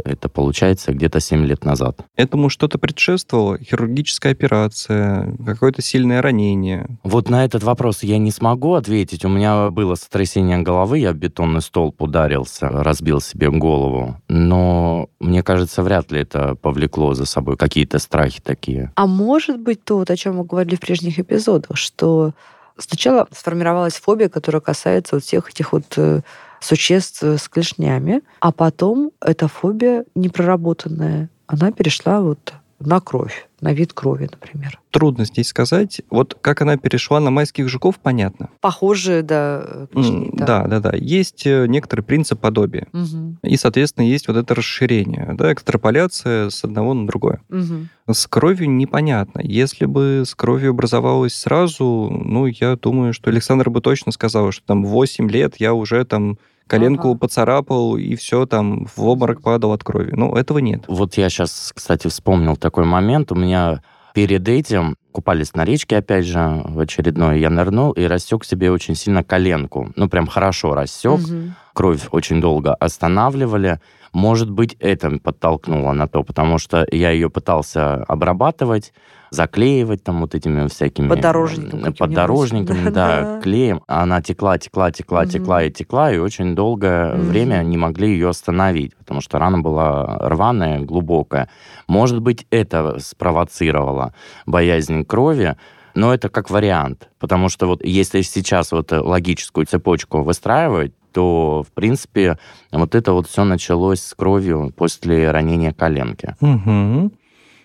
Это 0.04 0.28
получается 0.28 0.92
где-то 0.92 1.18
7 1.18 1.44
лет 1.44 1.64
назад. 1.64 1.98
Этому 2.16 2.48
что-то 2.48 2.78
предшествовало? 2.78 3.58
Хирургическая 3.58 4.30
операция, 4.30 5.36
какое-то 5.44 5.82
сильное 5.82 6.22
ранение? 6.22 6.86
Вот 7.02 7.28
на 7.28 7.44
этот 7.44 7.64
вопрос 7.64 8.04
я 8.04 8.18
не 8.18 8.30
смогу 8.30 8.74
ответить. 8.74 9.24
У 9.24 9.28
меня 9.28 9.70
было 9.70 9.96
сотрясение 9.96 10.58
головы, 10.58 11.00
я 11.00 11.12
в 11.12 11.16
бетонный 11.16 11.60
столб 11.60 12.00
ударился, 12.00 12.68
разбил 12.68 13.20
себе 13.20 13.50
голову. 13.50 14.16
Но 14.28 15.08
мне 15.18 15.42
кажется, 15.42 15.82
вряд 15.82 16.12
ли 16.12 16.20
это 16.20 16.54
повлекло 16.54 17.14
за 17.14 17.26
собой 17.26 17.56
какие-то 17.56 17.98
страхи 17.98 18.40
такие. 18.40 18.92
А 18.94 19.08
может 19.08 19.58
быть 19.58 19.82
то, 19.82 19.96
вот, 19.96 20.10
о 20.10 20.16
чем 20.16 20.36
мы 20.36 20.44
говорили 20.44 20.76
в 20.76 20.80
прежних 20.80 21.18
эпизодах, 21.18 21.76
что 21.76 22.32
Сначала 22.76 23.28
сформировалась 23.30 23.94
фобия, 23.94 24.28
которая 24.28 24.60
касается 24.60 25.16
вот 25.16 25.24
всех 25.24 25.48
этих 25.48 25.72
вот 25.72 25.84
э, 25.96 26.22
существ 26.60 27.22
с 27.22 27.48
клешнями, 27.48 28.22
а 28.40 28.50
потом 28.52 29.12
эта 29.20 29.48
фобия 29.48 30.04
непроработанная, 30.14 31.30
она 31.46 31.70
перешла 31.70 32.20
вот 32.20 32.54
на 32.80 33.00
кровь, 33.00 33.48
на 33.60 33.72
вид 33.72 33.92
крови, 33.92 34.28
например. 34.30 34.80
Трудно 34.90 35.24
здесь 35.24 35.48
сказать. 35.48 36.02
Вот 36.10 36.36
как 36.40 36.62
она 36.62 36.76
перешла 36.76 37.20
на 37.20 37.30
майских 37.30 37.68
жуков, 37.68 37.98
понятно. 37.98 38.50
Похожие, 38.60 39.22
да, 39.22 39.86
да. 39.92 40.02
Да, 40.32 40.66
да, 40.66 40.80
да. 40.80 40.96
Есть 40.96 41.46
э, 41.46 41.66
некоторый 41.66 42.02
принцип 42.02 42.40
подобия. 42.40 42.86
Угу. 42.92 43.38
И, 43.42 43.56
соответственно, 43.56 44.06
есть 44.06 44.28
вот 44.28 44.36
это 44.36 44.54
расширение, 44.54 45.34
да, 45.34 45.52
экстраполяция 45.52 46.50
с 46.50 46.64
одного 46.64 46.94
на 46.94 47.06
другое. 47.06 47.40
Угу. 47.48 48.12
С 48.14 48.26
кровью 48.26 48.70
непонятно. 48.70 49.40
Если 49.42 49.86
бы 49.86 50.24
с 50.26 50.34
кровью 50.34 50.70
образовалось 50.70 51.34
сразу, 51.34 52.10
ну, 52.10 52.46
я 52.46 52.76
думаю, 52.76 53.12
что 53.12 53.30
Александр 53.30 53.70
бы 53.70 53.80
точно 53.80 54.12
сказал, 54.12 54.52
что 54.52 54.66
там 54.66 54.84
8 54.84 55.30
лет 55.30 55.56
я 55.58 55.74
уже 55.74 56.04
там 56.04 56.38
коленку 56.66 57.11
ага. 57.11 57.18
поцарапал, 57.18 57.97
и 57.97 58.14
все, 58.16 58.47
там, 58.47 58.87
в 58.94 59.04
обморок 59.04 59.42
падал 59.42 59.73
от 59.73 59.85
крови. 59.85 60.12
Ну, 60.12 60.35
этого 60.35 60.59
нет. 60.59 60.85
Вот 60.88 61.14
я 61.14 61.28
сейчас, 61.28 61.73
кстати, 61.75 62.09
вспомнил 62.09 62.56
такой 62.56 62.85
момент. 62.85 63.33
У 63.33 63.35
меня 63.35 63.83
перед 64.14 64.49
этим 64.49 64.97
купались 65.12 65.54
на 65.54 65.64
речке, 65.64 65.99
опять 65.99 66.25
же, 66.25 66.62
в 66.64 66.78
очередной. 66.78 67.40
Я 67.40 67.50
нырнул 67.50 67.92
и 67.92 68.04
рассек 68.04 68.44
себе 68.44 68.71
очень 68.71 68.94
сильно 68.94 69.23
коленку. 69.23 69.92
Ну, 69.97 70.09
прям 70.09 70.26
хорошо 70.26 70.75
рассек. 70.75 71.21
Угу. 71.21 71.52
Кровь 71.74 72.08
очень 72.12 72.40
долго 72.40 72.74
останавливали. 72.74 73.80
Может 74.12 74.48
быть, 74.48 74.76
это 74.78 75.18
подтолкнуло 75.18 75.92
на 75.92 76.06
то, 76.06 76.22
потому 76.22 76.58
что 76.58 76.86
я 76.92 77.10
ее 77.10 77.28
пытался 77.28 78.04
обрабатывать, 78.04 78.92
заклеивать 79.30 80.04
там 80.04 80.20
вот 80.20 80.36
этими 80.36 80.68
всякими... 80.68 81.08
Подорожниками. 81.08 81.92
Подорожниками, 81.92 82.90
да, 82.94 83.40
клеем. 83.42 83.82
Она 83.88 84.22
текла, 84.22 84.56
текла, 84.56 84.92
текла, 84.92 85.22
угу. 85.22 85.30
текла 85.30 85.64
и 85.64 85.70
текла, 85.72 86.12
и 86.12 86.18
очень 86.18 86.54
долгое 86.54 87.14
угу. 87.14 87.22
время 87.22 87.62
не 87.64 87.76
могли 87.76 88.10
ее 88.10 88.28
остановить, 88.28 88.94
потому 88.96 89.20
что 89.20 89.40
рана 89.40 89.58
была 89.58 90.16
рваная, 90.20 90.78
глубокая. 90.78 91.48
Может 91.88 92.20
быть, 92.20 92.46
это 92.50 93.00
спровоцировало 93.00 94.14
боязнь 94.46 95.04
крови, 95.04 95.56
но 95.96 96.14
это 96.14 96.28
как 96.28 96.50
вариант, 96.50 97.08
потому 97.18 97.48
что 97.48 97.66
вот 97.66 97.84
если 97.84 98.22
сейчас 98.22 98.72
вот 98.72 98.92
логическую 98.92 99.66
цепочку 99.66 100.22
выстраивать, 100.22 100.92
то, 101.14 101.62
в 101.62 101.73
принципе, 101.73 102.38
вот 102.73 102.94
это 102.94 103.12
вот 103.12 103.28
все 103.28 103.44
началось 103.44 104.00
с 104.00 104.14
кровью 104.14 104.73
после 104.76 105.30
ранения 105.30 105.73
коленки. 105.73 106.35
Угу. 106.40 107.12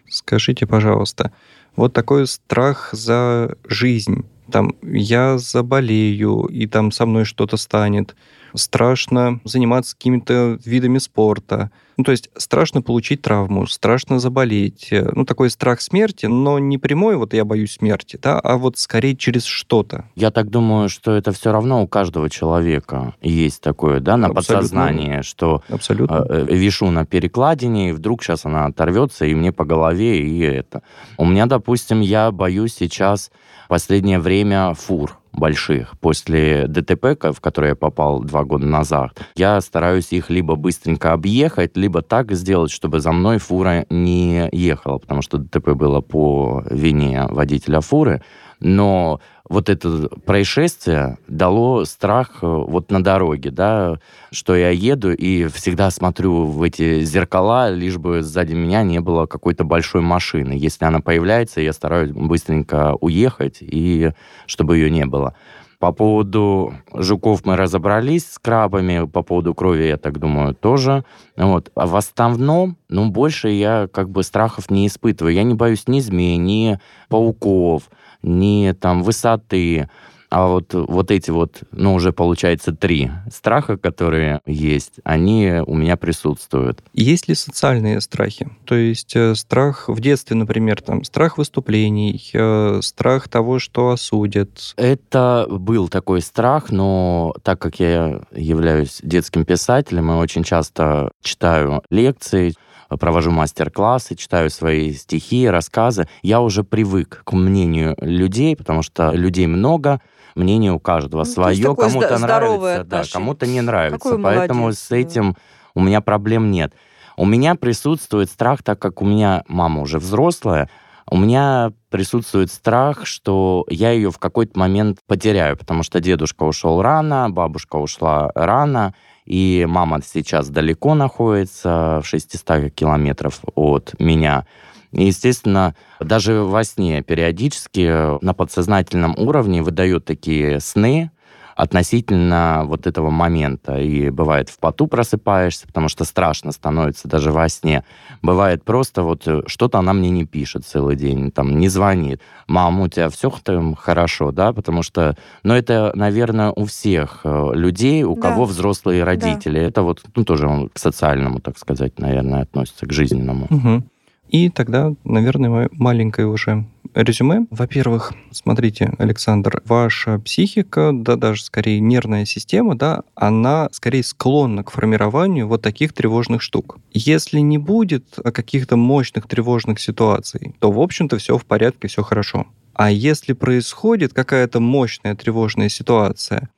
Скажите, 0.07 0.67
пожалуйста, 0.67 1.31
вот 1.75 1.93
такой 1.93 2.27
страх 2.27 2.89
за 2.93 3.55
жизнь. 3.67 4.25
Там 4.51 4.75
я 4.83 5.37
заболею, 5.39 6.45
и 6.45 6.67
там 6.67 6.91
со 6.91 7.05
мной 7.05 7.25
что-то 7.25 7.57
станет. 7.57 8.15
Страшно 8.53 9.39
заниматься 9.43 9.95
какими-то 9.95 10.59
видами 10.63 10.99
спорта 10.99 11.71
ну, 11.99 12.05
то 12.05 12.11
есть 12.11 12.29
страшно 12.37 12.81
получить 12.81 13.21
травму, 13.21 13.67
страшно 13.67 14.19
заболеть. 14.19 14.87
Э, 14.89 15.11
ну, 15.13 15.25
такой 15.25 15.49
страх 15.49 15.81
смерти, 15.81 16.27
но 16.27 16.57
не 16.57 16.77
прямой, 16.77 17.17
вот 17.17 17.33
я 17.33 17.43
боюсь 17.43 17.73
смерти, 17.73 18.17
да, 18.23 18.39
а 18.39 18.55
вот 18.55 18.77
скорее 18.77 19.17
через 19.17 19.43
что-то. 19.43 20.05
Я 20.15 20.31
так 20.31 20.49
думаю, 20.49 20.87
что 20.87 21.11
это 21.11 21.33
все 21.33 21.51
равно 21.51 21.83
у 21.83 21.87
каждого 21.87 22.29
человека 22.29 23.15
есть 23.21 23.61
такое, 23.61 23.99
да, 23.99 24.15
на 24.15 24.27
Абсолютно. 24.27 24.55
подсознание, 24.55 25.23
что 25.23 25.61
Абсолютно. 25.67 26.25
Э, 26.29 26.45
э, 26.47 26.55
вишу 26.55 26.89
на 26.89 27.05
перекладине, 27.05 27.89
и 27.89 27.91
вдруг 27.91 28.23
сейчас 28.23 28.45
она 28.45 28.67
оторвется, 28.67 29.25
и 29.25 29.35
мне 29.35 29.51
по 29.51 29.65
голове, 29.65 30.21
и 30.21 30.39
это. 30.39 30.83
У 31.17 31.25
меня, 31.25 31.47
допустим, 31.47 31.99
я 31.99 32.31
боюсь 32.31 32.75
сейчас 32.75 33.29
последнее 33.67 34.19
время 34.19 34.73
фур 34.73 35.19
больших. 35.31 35.97
После 35.99 36.67
ДТП, 36.67 37.17
в 37.33 37.39
который 37.41 37.69
я 37.69 37.75
попал 37.75 38.21
два 38.21 38.43
года 38.43 38.65
назад, 38.65 39.19
я 39.35 39.59
стараюсь 39.61 40.11
их 40.11 40.29
либо 40.29 40.55
быстренько 40.55 41.13
объехать, 41.13 41.75
либо 41.75 41.88
так 42.01 42.31
сделать, 42.31 42.71
чтобы 42.71 42.99
за 42.99 43.11
мной 43.11 43.37
фура 43.37 43.85
не 43.89 44.49
ехала, 44.51 44.97
потому 44.97 45.21
что 45.21 45.37
ДТП 45.37 45.69
было 45.71 46.01
по 46.01 46.63
вине 46.69 47.25
водителя 47.29 47.81
фуры. 47.81 48.21
Но 48.59 49.21
вот 49.47 49.69
это 49.69 50.09
происшествие 50.25 51.17
дало 51.27 51.85
страх 51.85 52.39
э, 52.41 52.45
вот 52.45 52.91
на 52.91 53.03
дороге, 53.03 53.51
да, 53.51 53.99
что 54.31 54.55
я 54.55 54.69
еду 54.69 55.11
и 55.11 55.47
всегда 55.47 55.89
смотрю 55.89 56.45
в 56.45 56.61
эти 56.61 57.03
зеркала, 57.03 57.71
лишь 57.71 57.97
бы 57.97 58.21
сзади 58.21 58.53
меня 58.53 58.83
не 58.83 58.99
было 58.99 59.25
какой-то 59.25 59.63
большой 59.63 60.01
машины. 60.01 60.53
Если 60.53 60.85
она 60.85 60.99
появляется, 60.99 61.61
я 61.61 61.73
стараюсь 61.73 62.11
быстренько 62.11 62.95
уехать, 62.99 63.57
и 63.61 64.11
чтобы 64.45 64.77
ее 64.77 64.91
не 64.91 65.05
было. 65.05 65.35
По 65.79 65.93
поводу 65.93 66.73
жуков 66.93 67.45
мы 67.45 67.55
разобрались 67.55 68.29
с 68.29 68.37
крабами, 68.37 69.07
по 69.07 69.23
поводу 69.23 69.53
крови, 69.53 69.83
я 69.85 69.95
так 69.95 70.19
думаю, 70.19 70.53
тоже. 70.53 71.05
Вот. 71.37 71.71
А 71.73 71.87
в 71.87 71.95
основном, 71.95 72.75
ну, 72.89 73.09
больше 73.09 73.49
я 73.49 73.87
как 73.87 74.09
бы 74.09 74.23
страхов 74.23 74.69
не 74.69 74.87
испытываю. 74.87 75.33
Я 75.33 75.43
не 75.43 75.53
боюсь 75.53 75.87
ни 75.87 76.01
змей, 76.01 76.35
ни 76.35 76.79
пауков, 77.07 77.89
ни 78.21 78.73
там 78.73 79.03
высоты. 79.03 79.89
А 80.29 80.47
вот, 80.47 80.73
вот 80.73 81.09
эти 81.09 81.31
вот, 81.31 81.63
ну, 81.71 81.95
уже 81.95 82.13
получается 82.13 82.71
три 82.71 83.09
страха, 83.31 83.77
которые 83.77 84.41
есть, 84.45 84.99
они 85.03 85.61
у 85.65 85.75
меня 85.75 85.97
присутствуют. 85.97 86.83
Есть 86.93 87.27
ли 87.27 87.35
социальные 87.35 87.99
страхи? 88.01 88.49
То 88.65 88.75
есть 88.75 89.15
э, 89.15 89.33
страх 89.33 89.89
в 89.89 89.99
детстве, 89.99 90.35
например, 90.35 90.81
там, 90.81 91.03
страх 91.03 91.39
выступлений, 91.39 92.29
э, 92.33 92.79
страх 92.83 93.27
того, 93.27 93.57
что 93.57 93.89
осудят? 93.89 94.73
Это 94.77 95.47
был 95.49 95.89
такой 95.89 96.21
страх, 96.21 96.69
но 96.69 97.33
так 97.41 97.59
как 97.59 97.79
я 97.79 98.21
являюсь 98.31 98.99
детским 99.01 99.45
писателем 99.45 100.11
и 100.11 100.15
очень 100.15 100.43
часто 100.43 101.11
читаю 101.23 101.81
лекции, 101.89 102.53
провожу 102.97 103.31
мастер-классы, 103.31 104.15
читаю 104.15 104.49
свои 104.49 104.93
стихи, 104.93 105.47
рассказы, 105.47 106.07
я 106.23 106.41
уже 106.41 106.63
привык 106.63 107.21
к 107.23 107.33
мнению 107.33 107.95
людей, 107.99 108.55
потому 108.55 108.81
что 108.81 109.11
людей 109.11 109.47
много, 109.47 110.01
мнение 110.39 110.71
у 110.71 110.79
каждого 110.79 111.23
ну, 111.23 111.25
свое, 111.25 111.75
кому-то 111.75 112.17
нравится, 112.17 112.83
да, 112.83 113.03
кому-то 113.11 113.45
не 113.45 113.61
нравится. 113.61 113.99
Какой 113.99 114.21
Поэтому 114.21 114.61
молодец, 114.61 114.79
с 114.79 114.91
этим 114.91 115.35
у 115.75 115.81
меня 115.81 116.01
проблем 116.01 116.49
нет. 116.49 116.73
У 117.17 117.25
меня 117.25 117.55
присутствует 117.55 118.31
страх, 118.31 118.63
так 118.63 118.79
как 118.79 119.01
у 119.01 119.05
меня 119.05 119.43
мама 119.47 119.81
уже 119.81 119.99
взрослая, 119.99 120.69
у 121.11 121.17
меня 121.17 121.73
присутствует 121.89 122.51
страх, 122.51 123.05
что 123.05 123.65
я 123.69 123.91
ее 123.91 124.11
в 124.11 124.19
какой-то 124.19 124.57
момент 124.57 124.99
потеряю, 125.07 125.57
потому 125.57 125.83
что 125.83 125.99
дедушка 125.99 126.43
ушел 126.43 126.81
рано, 126.81 127.29
бабушка 127.29 127.77
ушла 127.77 128.31
рано, 128.35 128.93
и 129.25 129.65
мама 129.67 129.99
сейчас 130.05 130.49
далеко 130.49 130.95
находится, 130.95 131.99
в 132.03 132.07
600 132.07 132.71
километров 132.73 133.41
от 133.55 133.95
меня. 133.99 134.45
И, 134.91 135.05
естественно, 135.05 135.75
даже 135.99 136.41
во 136.41 136.63
сне 136.63 137.01
периодически 137.01 138.23
на 138.23 138.33
подсознательном 138.33 139.15
уровне 139.17 139.61
выдают 139.61 140.05
такие 140.05 140.59
сны, 140.59 141.11
относительно 141.59 142.63
вот 142.65 142.87
этого 142.87 143.09
момента. 143.09 143.81
И 143.81 144.09
бывает 144.11 144.47
в 144.47 144.57
поту 144.59 144.87
просыпаешься, 144.87 145.67
потому 145.67 145.89
что 145.89 146.05
страшно 146.05 146.53
становится 146.53 147.09
даже 147.09 147.33
во 147.33 147.49
сне. 147.49 147.83
Бывает 148.21 148.63
просто 148.63 149.03
вот 149.03 149.27
э, 149.27 149.41
что-то 149.45 149.79
она 149.79 149.91
мне 149.91 150.09
не 150.09 150.23
пишет 150.23 150.65
целый 150.65 150.95
день, 150.95 151.31
там 151.31 151.59
не 151.59 151.67
звонит. 151.67 152.21
Мама, 152.47 152.83
у 152.83 152.87
тебя 152.87 153.09
все 153.09 153.29
там 153.43 153.75
хорошо, 153.75 154.31
да? 154.31 154.53
Потому 154.53 154.83
что, 154.83 155.17
ну 155.43 155.53
это, 155.53 155.91
наверное, 155.95 156.51
у 156.51 156.63
всех 156.63 157.21
э, 157.25 157.51
людей, 157.53 158.03
у 158.03 158.15
да. 158.15 158.21
кого 158.21 158.45
взрослые 158.45 159.03
родители. 159.03 159.59
Да. 159.59 159.65
Это 159.65 159.81
вот 159.81 160.01
ну, 160.15 160.23
тоже 160.23 160.47
он 160.47 160.69
к 160.69 160.79
социальному, 160.79 161.41
так 161.41 161.57
сказать, 161.57 161.99
наверное, 161.99 162.43
относится, 162.43 162.85
к 162.85 162.93
жизненному. 162.93 163.47
Угу. 163.49 163.83
И 164.29 164.49
тогда, 164.49 164.93
наверное, 165.03 165.69
маленькое 165.71 166.27
уже 166.27 166.65
резюме. 166.93 167.47
Во-первых, 167.49 168.13
смотрите, 168.31 168.93
Александр, 168.97 169.61
ваша 169.65 170.19
психика, 170.19 170.91
да 170.93 171.15
даже 171.15 171.43
скорее 171.43 171.79
нервная 171.79 172.25
система, 172.25 172.75
да, 172.75 173.03
она 173.15 173.69
скорее 173.71 174.03
склонна 174.03 174.63
к 174.63 174.71
формированию 174.71 175.47
вот 175.47 175.61
таких 175.61 175.93
тревожных 175.93 176.41
штук. 176.41 176.77
Если 176.91 177.39
не 177.39 177.57
будет 177.57 178.05
каких-то 178.23 178.75
мощных 178.77 179.27
тревожных 179.27 179.79
ситуаций, 179.79 180.55
то, 180.59 180.71
в 180.71 180.79
общем-то, 180.79 181.17
все 181.17 181.37
в 181.37 181.45
порядке, 181.45 181.87
все 181.87 182.03
хорошо. 182.03 182.47
А 182.73 182.91
если 182.91 183.33
происходит 183.33 184.13
какая-то 184.13 184.59
мощная 184.59 185.15
тревожная 185.15 185.69
ситуация, 185.69 186.49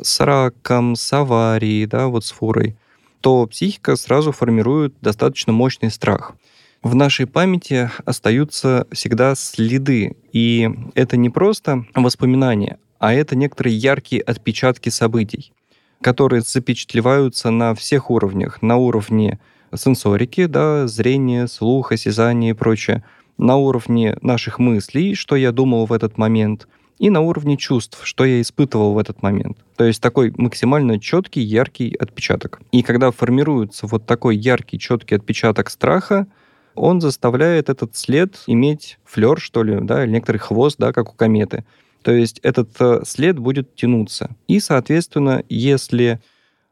с 0.00 0.20
раком, 0.20 0.94
с 0.94 1.12
аварией, 1.12 1.86
да, 1.86 2.08
вот 2.08 2.24
с 2.24 2.30
фурой, 2.30 2.76
то 3.20 3.46
психика 3.46 3.96
сразу 3.96 4.32
формирует 4.32 4.94
достаточно 5.00 5.52
мощный 5.52 5.90
страх. 5.90 6.34
В 6.82 6.94
нашей 6.94 7.26
памяти 7.26 7.90
остаются 8.04 8.86
всегда 8.92 9.34
следы, 9.34 10.16
и 10.32 10.70
это 10.94 11.16
не 11.16 11.30
просто 11.30 11.84
воспоминания, 11.94 12.78
а 12.98 13.12
это 13.12 13.34
некоторые 13.34 13.76
яркие 13.76 14.22
отпечатки 14.22 14.88
событий, 14.88 15.52
которые 16.00 16.42
запечатлеваются 16.42 17.50
на 17.50 17.74
всех 17.74 18.10
уровнях, 18.10 18.62
на 18.62 18.76
уровне 18.76 19.40
сенсорики, 19.74 20.46
да, 20.46 20.86
зрения, 20.86 21.48
слуха, 21.48 21.94
осязания 21.94 22.50
и 22.50 22.54
прочее, 22.54 23.02
на 23.38 23.56
уровне 23.56 24.16
наших 24.22 24.58
мыслей, 24.58 25.14
что 25.14 25.36
я 25.36 25.52
думал 25.52 25.86
в 25.86 25.92
этот 25.92 26.16
момент, 26.18 26.68
и 26.98 27.10
на 27.10 27.20
уровне 27.20 27.56
чувств, 27.56 28.00
что 28.04 28.24
я 28.24 28.40
испытывал 28.40 28.94
в 28.94 28.98
этот 28.98 29.22
момент. 29.22 29.58
То 29.76 29.84
есть 29.84 30.00
такой 30.00 30.32
максимально 30.36 30.98
четкий, 30.98 31.42
яркий 31.42 31.94
отпечаток. 31.94 32.60
И 32.72 32.82
когда 32.82 33.10
формируется 33.10 33.86
вот 33.86 34.06
такой 34.06 34.36
яркий, 34.36 34.78
четкий 34.78 35.16
отпечаток 35.16 35.68
страха, 35.68 36.26
он 36.76 37.00
заставляет 37.00 37.68
этот 37.68 37.96
след 37.96 38.42
иметь 38.46 38.98
флер, 39.04 39.40
что 39.40 39.62
ли, 39.62 39.78
да, 39.80 40.04
или 40.04 40.12
некоторый 40.12 40.38
хвост, 40.38 40.76
да, 40.78 40.92
как 40.92 41.12
у 41.12 41.16
кометы. 41.16 41.64
То 42.02 42.12
есть 42.12 42.38
этот 42.44 42.70
э, 42.78 43.00
след 43.04 43.38
будет 43.38 43.74
тянуться. 43.74 44.30
И, 44.46 44.60
соответственно, 44.60 45.42
если 45.48 46.20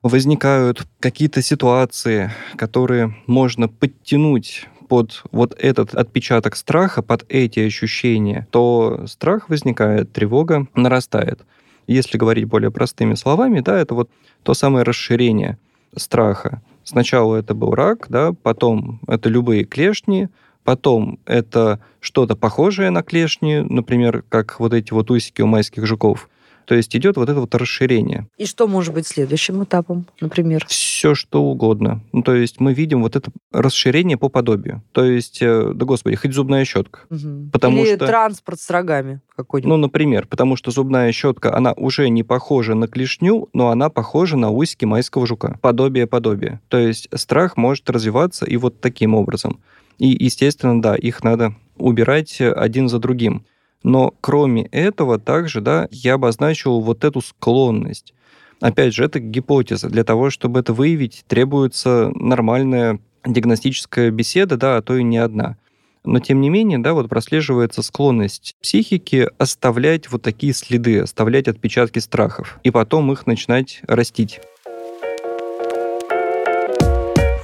возникают 0.02 0.86
какие-то 1.00 1.42
ситуации, 1.42 2.30
которые 2.56 3.16
можно 3.26 3.68
подтянуть 3.68 4.68
под 4.88 5.22
вот 5.32 5.56
этот 5.58 5.94
отпечаток 5.94 6.56
страха, 6.56 7.02
под 7.02 7.24
эти 7.28 7.60
ощущения, 7.60 8.46
то 8.50 9.06
страх 9.06 9.48
возникает, 9.48 10.12
тревога 10.12 10.68
нарастает. 10.74 11.40
Если 11.86 12.18
говорить 12.18 12.44
более 12.44 12.70
простыми 12.70 13.14
словами, 13.14 13.60
да, 13.60 13.78
это 13.78 13.94
вот 13.94 14.10
то 14.42 14.54
самое 14.54 14.84
расширение 14.84 15.58
страха. 15.96 16.62
Сначала 16.84 17.36
это 17.36 17.54
был 17.54 17.74
рак, 17.74 18.06
да, 18.08 18.32
потом 18.32 19.00
это 19.08 19.28
любые 19.28 19.64
клешни, 19.64 20.28
потом 20.64 21.18
это 21.24 21.80
что-то 22.00 22.36
похожее 22.36 22.90
на 22.90 23.02
клешни, 23.02 23.60
например, 23.60 24.22
как 24.28 24.60
вот 24.60 24.74
эти 24.74 24.92
вот 24.92 25.10
усики 25.10 25.40
у 25.40 25.46
майских 25.46 25.86
жуков. 25.86 26.28
То 26.64 26.74
есть 26.74 26.94
идет 26.96 27.16
вот 27.16 27.28
это 27.28 27.40
вот 27.40 27.54
расширение. 27.54 28.28
И 28.38 28.46
что 28.46 28.66
может 28.66 28.94
быть 28.94 29.06
следующим 29.06 29.62
этапом, 29.64 30.06
например? 30.20 30.64
Все 30.68 31.14
что 31.14 31.42
угодно. 31.42 32.00
Ну, 32.12 32.22
то 32.22 32.34
есть 32.34 32.60
мы 32.60 32.72
видим 32.74 33.02
вот 33.02 33.16
это 33.16 33.30
расширение 33.52 34.16
по 34.16 34.28
подобию. 34.28 34.82
То 34.92 35.04
есть, 35.04 35.42
э, 35.42 35.72
да 35.74 35.84
господи, 35.84 36.16
хоть 36.16 36.32
зубная 36.32 36.64
щетка. 36.64 37.00
Угу. 37.10 37.50
Потому 37.52 37.84
Или 37.84 37.96
что... 37.96 38.06
транспорт 38.06 38.60
с 38.60 38.70
рогами 38.70 39.20
какой-нибудь. 39.36 39.68
Ну, 39.68 39.76
например, 39.76 40.26
потому 40.26 40.56
что 40.56 40.70
зубная 40.70 41.12
щетка, 41.12 41.54
она 41.54 41.72
уже 41.72 42.08
не 42.08 42.22
похожа 42.22 42.74
на 42.74 42.88
клешню, 42.88 43.48
но 43.52 43.68
она 43.68 43.90
похожа 43.90 44.36
на 44.36 44.50
усики 44.50 44.84
майского 44.84 45.26
жука. 45.26 45.58
Подобие-подобие. 45.60 46.60
То 46.68 46.78
есть 46.78 47.08
страх 47.14 47.56
может 47.56 47.88
развиваться 47.90 48.46
и 48.46 48.56
вот 48.56 48.80
таким 48.80 49.14
образом. 49.14 49.60
И, 49.98 50.16
естественно, 50.24 50.80
да, 50.80 50.96
их 50.96 51.22
надо 51.22 51.54
убирать 51.76 52.40
один 52.40 52.88
за 52.88 52.98
другим. 52.98 53.44
Но 53.84 54.14
кроме 54.20 54.64
этого 54.66 55.20
также, 55.20 55.60
да, 55.60 55.86
я 55.92 56.14
обозначил 56.14 56.80
вот 56.80 57.04
эту 57.04 57.20
склонность. 57.20 58.14
Опять 58.60 58.94
же, 58.94 59.04
это 59.04 59.20
гипотеза. 59.20 59.88
Для 59.90 60.04
того, 60.04 60.30
чтобы 60.30 60.60
это 60.60 60.72
выявить, 60.72 61.24
требуется 61.28 62.10
нормальная 62.14 62.98
диагностическая 63.26 64.10
беседа, 64.10 64.56
да, 64.56 64.78
а 64.78 64.82
то 64.82 64.96
и 64.96 65.02
не 65.02 65.18
одна. 65.18 65.58
Но 66.02 66.18
тем 66.18 66.40
не 66.40 66.48
менее, 66.50 66.78
да, 66.78 66.94
вот 66.94 67.08
прослеживается 67.08 67.82
склонность 67.82 68.56
психики 68.62 69.28
оставлять 69.38 70.10
вот 70.10 70.22
такие 70.22 70.54
следы, 70.54 71.00
оставлять 71.00 71.48
отпечатки 71.48 71.98
страхов, 71.98 72.58
и 72.62 72.70
потом 72.70 73.12
их 73.12 73.26
начинать 73.26 73.80
растить. 73.86 74.40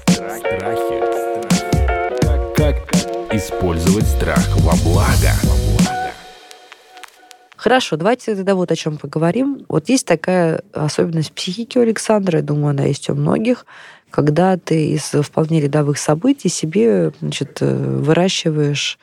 Страхи. 0.06 1.00
Как, 2.22 2.54
как 2.56 3.34
использовать 3.34 4.06
страх 4.06 4.56
во 4.58 4.72
благо? 4.84 5.59
Хорошо, 7.60 7.98
давайте 7.98 8.34
тогда 8.34 8.54
вот 8.54 8.72
о 8.72 8.76
чем 8.76 8.96
поговорим. 8.96 9.66
Вот 9.68 9.90
есть 9.90 10.06
такая 10.06 10.62
особенность 10.72 11.30
психики 11.32 11.76
у 11.76 11.82
Александра, 11.82 12.38
я 12.38 12.42
думаю, 12.42 12.70
она 12.70 12.84
есть 12.84 13.10
у 13.10 13.14
многих, 13.14 13.66
когда 14.08 14.56
ты 14.56 14.92
из 14.92 15.02
вполне 15.02 15.60
рядовых 15.60 15.98
событий 15.98 16.48
себе 16.48 17.12
значит, 17.20 17.58
э, 17.60 17.66
выращиваешь 17.76 18.98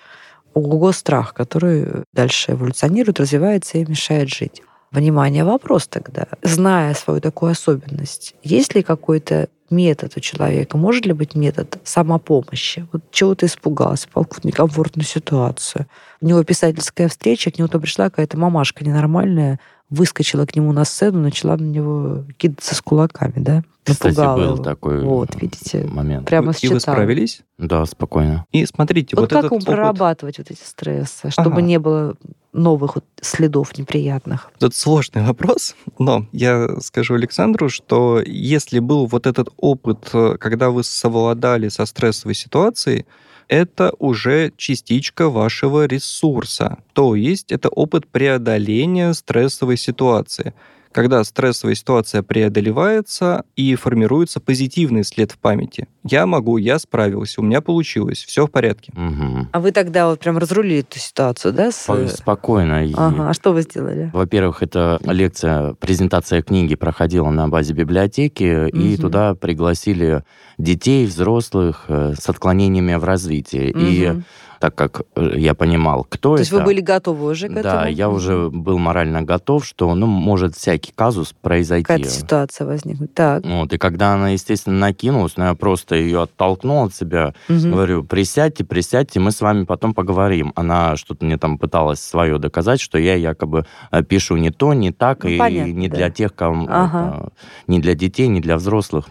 ого 0.55 0.91
страх, 0.91 1.35
который 1.35 1.85
дальше 2.13 2.53
эволюционирует, 2.53 3.19
развивается 3.19 3.77
и 3.77 3.85
мешает 3.85 4.29
жить. 4.29 4.63
Внимание, 4.97 5.43
вопрос 5.43 5.87
тогда. 5.87 6.25
Зная 6.41 6.95
свою 6.95 7.21
такую 7.21 7.51
особенность, 7.51 8.33
есть 8.41 8.73
ли 8.73 8.81
какой-то 8.81 9.47
метод 9.69 10.13
у 10.17 10.19
человека? 10.19 10.75
Может 10.75 11.05
ли 11.05 11.13
быть 11.13 11.35
метод 11.35 11.77
самопомощи? 11.83 12.87
Вот 12.91 13.03
чего 13.11 13.35
ты 13.35 13.45
испугался, 13.45 14.07
попал 14.07 14.25
в 14.31 14.43
некомфортную 14.43 15.05
ситуацию. 15.05 15.85
У 16.19 16.25
него 16.25 16.43
писательская 16.43 17.09
встреча, 17.09 17.51
к 17.51 17.59
нему 17.59 17.67
то 17.67 17.79
пришла 17.79 18.09
какая-то 18.09 18.39
мамашка 18.39 18.83
ненормальная, 18.83 19.59
выскочила 19.89 20.45
к 20.45 20.55
нему 20.55 20.71
на 20.73 20.85
сцену, 20.85 21.19
начала 21.19 21.55
на 21.57 21.63
него 21.63 22.23
кидаться 22.37 22.75
с 22.75 22.81
кулаками, 22.81 23.33
да? 23.37 23.63
Кстати, 23.85 24.15
Напугала 24.17 24.35
был 24.37 24.53
его. 24.55 24.63
такой 24.63 25.01
Вот, 25.01 25.41
видите, 25.41 25.85
момент. 25.85 26.27
прямо 26.27 26.51
И 26.51 26.67
вы 26.67 26.75
считала. 26.75 26.79
справились? 26.79 27.41
Да, 27.57 27.85
спокойно. 27.85 28.45
И 28.51 28.65
смотрите, 28.65 29.15
Вот, 29.15 29.21
вот, 29.21 29.29
как 29.29 29.39
этот 29.45 29.51
ему 29.51 29.55
опыт, 29.57 29.67
прорабатывать 29.67 30.37
вот 30.39 30.51
эти 30.51 30.59
стрессы, 30.61 31.29
чтобы 31.31 31.51
Ага. 31.53 31.61
не 31.61 31.79
было 31.79 32.15
новых 32.51 32.95
вот 32.95 33.05
следов 33.21 33.77
неприятных? 33.77 34.51
Это 34.59 34.75
сложный 34.75 35.23
вопрос, 35.23 35.73
но 35.99 36.25
я 36.33 36.67
скажу 36.81 37.13
Александру, 37.13 37.69
что 37.69 38.21
если 38.25 38.79
был 38.79 39.05
вот 39.05 39.25
этот 39.25 39.47
опыт, 39.55 40.09
э, 40.11 40.35
когда 40.37 40.69
вы 40.69 40.83
совладали 40.83 41.69
со 41.69 41.85
стрессовой 41.85 42.35
ситуацией, 42.35 43.05
это 43.47 43.93
уже 43.99 44.51
частичка 44.57 45.29
вашего 45.29 45.85
ресурса. 45.85 46.77
То 46.93 47.15
есть 47.15 47.51
это 47.51 47.69
опыт 47.69 48.07
преодоления 48.07 49.13
стрессовой 49.13 49.77
ситуации. 49.77 50.53
Когда 50.91 51.23
стрессовая 51.23 51.75
ситуация 51.75 52.23
преодолевается 52.23 53.43
и 53.55 53.75
формируется 53.75 54.39
позитивный 54.39 55.03
след 55.03 55.31
в 55.31 55.37
памяти. 55.37 55.87
Я 56.03 56.25
могу, 56.25 56.57
я 56.57 56.79
справился, 56.79 57.41
у 57.41 57.43
меня 57.43 57.61
получилось, 57.61 58.23
все 58.25 58.47
в 58.47 58.51
порядке. 58.51 58.91
Мгм. 58.95 59.49
А 59.51 59.59
вы 59.59 59.71
тогда 59.71 60.07
вот 60.09 60.19
прям 60.19 60.37
разрулили 60.37 60.79
эту 60.79 60.99
ситуацию, 60.99 61.53
да? 61.53 61.71
с- 61.71 61.85
По- 61.85 62.07
Спокойно. 62.07 62.85
И, 62.85 62.93
Ага, 62.95 63.29
а 63.29 63.33
что 63.33 63.53
вы 63.53 63.61
сделали? 63.61 64.09
Во-первых, 64.13 64.63
это 64.63 64.99
лекция, 65.03 65.73
презентация 65.75 66.41
книги 66.41 66.75
проходила 66.75 67.29
на 67.29 67.47
базе 67.47 67.73
библиотеки, 67.73 68.69
и 68.69 68.93
Мгм. 68.93 68.97
туда 68.97 69.35
пригласили 69.35 70.23
детей, 70.57 71.05
взрослых 71.05 71.85
э, 71.87 72.13
с 72.19 72.27
отклонениями 72.29 72.95
в 72.95 73.03
развитии. 73.03 73.69
И 73.69 74.07
Мгм. 74.09 74.23
Так 74.59 74.75
как 74.75 75.01
э, 75.15 75.33
я 75.35 75.53
понимал, 75.53 76.05
кто 76.09 76.29
То 76.29 76.33
это... 76.35 76.41
есть 76.41 76.51
вы 76.51 76.61
были 76.61 76.81
готовы 76.81 77.31
уже 77.31 77.47
к 77.47 77.51
этому? 77.51 77.63
Да, 77.63 77.87
я 77.87 78.09
уже 78.09 78.49
был 78.49 78.77
морально 78.77 79.21
готов, 79.21 79.65
что, 79.65 79.93
ну, 79.95 80.05
может 80.07 80.55
всякий 80.55 80.91
казус 80.93 81.33
произойти. 81.41 81.83
Какая-то 81.83 82.09
ситуация 82.09 82.67
возникнет. 82.67 83.13
Так. 83.13 83.45
Вот, 83.45 83.73
и 83.73 83.77
когда 83.77 84.13
она, 84.13 84.29
естественно, 84.29 84.77
накинулась, 84.77 85.37
но 85.37 85.45
я 85.45 85.53
просто 85.53 85.95
ее 85.95 86.23
оттолкнул 86.23 86.85
от 86.85 86.95
себя, 86.95 87.33
Мгм. 87.47 87.71
говорю, 87.71 88.03
присядьте, 88.03 88.63
присядьте, 88.63 89.19
мы 89.19 89.31
с 89.31 89.41
вами 89.41 89.63
потом 89.65 89.93
поговорим. 89.93 90.53
Она 90.55 90.95
что-то 90.95 91.25
мне 91.25 91.37
там 91.37 91.57
пыталась 91.57 91.99
свое 91.99 92.37
доказать, 92.39 92.79
что 92.79 92.97
я 92.97 93.15
якобы 93.15 93.65
э, 93.91 94.03
пишу 94.03 94.37
не 94.37 94.51
то, 94.51 94.73
не 94.73 94.91
так, 94.91 95.23
Ну, 95.23 95.29
и 95.29 95.37
понятно, 95.37 95.71
не 95.71 95.87
да. 95.87 95.95
для 95.97 96.09
тех, 96.09 96.33
кому... 96.35 96.67
Ага. 96.69 97.29
не 97.67 97.79
для 97.79 97.93
детей, 97.95 98.27
не 98.27 98.41
для 98.41 98.57
взрослых. 98.57 99.05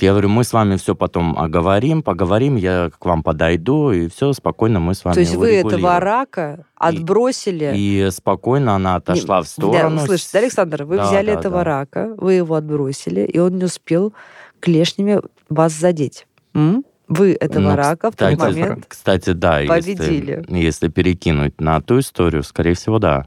Я 0.00 0.10
говорю, 0.10 0.28
мы 0.28 0.42
с 0.42 0.52
вами 0.52 0.76
все 0.76 0.96
потом 0.96 1.38
оговорим, 1.38 2.02
поговорим, 2.02 2.56
я 2.56 2.90
к 2.98 3.04
вам 3.04 3.22
подойду, 3.22 3.92
и 3.92 4.08
все, 4.08 4.32
спокойно 4.32 4.80
мы 4.84 4.94
с 4.94 5.04
вами 5.04 5.14
То 5.14 5.20
есть 5.20 5.34
вы 5.34 5.48
этого 5.54 5.68
урегулируем». 5.72 6.02
рака 6.02 6.64
отбросили? 6.76 7.72
И 7.74 8.08
спокойно 8.12 8.76
она 8.76 8.96
отошла 8.96 9.40
в 9.42 9.44
Да, 9.44 9.48
сторону. 9.50 9.98
слышите, 10.06 10.30
да, 10.34 10.38
Александр, 10.40 10.84
вы 10.84 10.96
Да, 10.96 11.08
взяли 11.08 11.26
да, 11.26 11.32
этого 11.40 11.58
да. 11.58 11.64
рака, 11.64 12.14
вы 12.16 12.34
его 12.34 12.54
отбросили, 12.54 13.22
и 13.22 13.38
он 13.38 13.58
не 13.58 13.64
успел 13.64 14.12
клешнями 14.60 15.20
вас 15.48 15.72
задеть. 15.72 16.26
М? 16.54 16.84
Вы 17.08 17.32
этого 17.38 17.62
Ну, 17.70 17.76
рака 17.76 18.10
в 18.10 18.16
тот 18.16 18.30
кстати, 18.32 18.40
момент 18.40 18.84
Кстати, 18.88 19.30
да. 19.32 19.60
победили. 19.68 20.42
Если, 20.48 20.56
если 20.56 20.88
перекинуть 20.88 21.60
на 21.60 21.80
ту 21.82 21.98
историю, 21.98 22.42
скорее 22.42 22.74
всего, 22.74 22.98
да. 22.98 23.26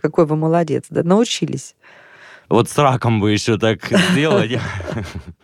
какой 0.00 0.24
вы 0.26 0.36
молодец, 0.36 0.84
да, 0.90 1.02
научились. 1.02 1.74
Вот 2.48 2.68
с 2.68 2.76
раком 2.78 3.20
бы 3.20 3.32
еще 3.32 3.58
так 3.58 3.80
сделать. 4.12 4.58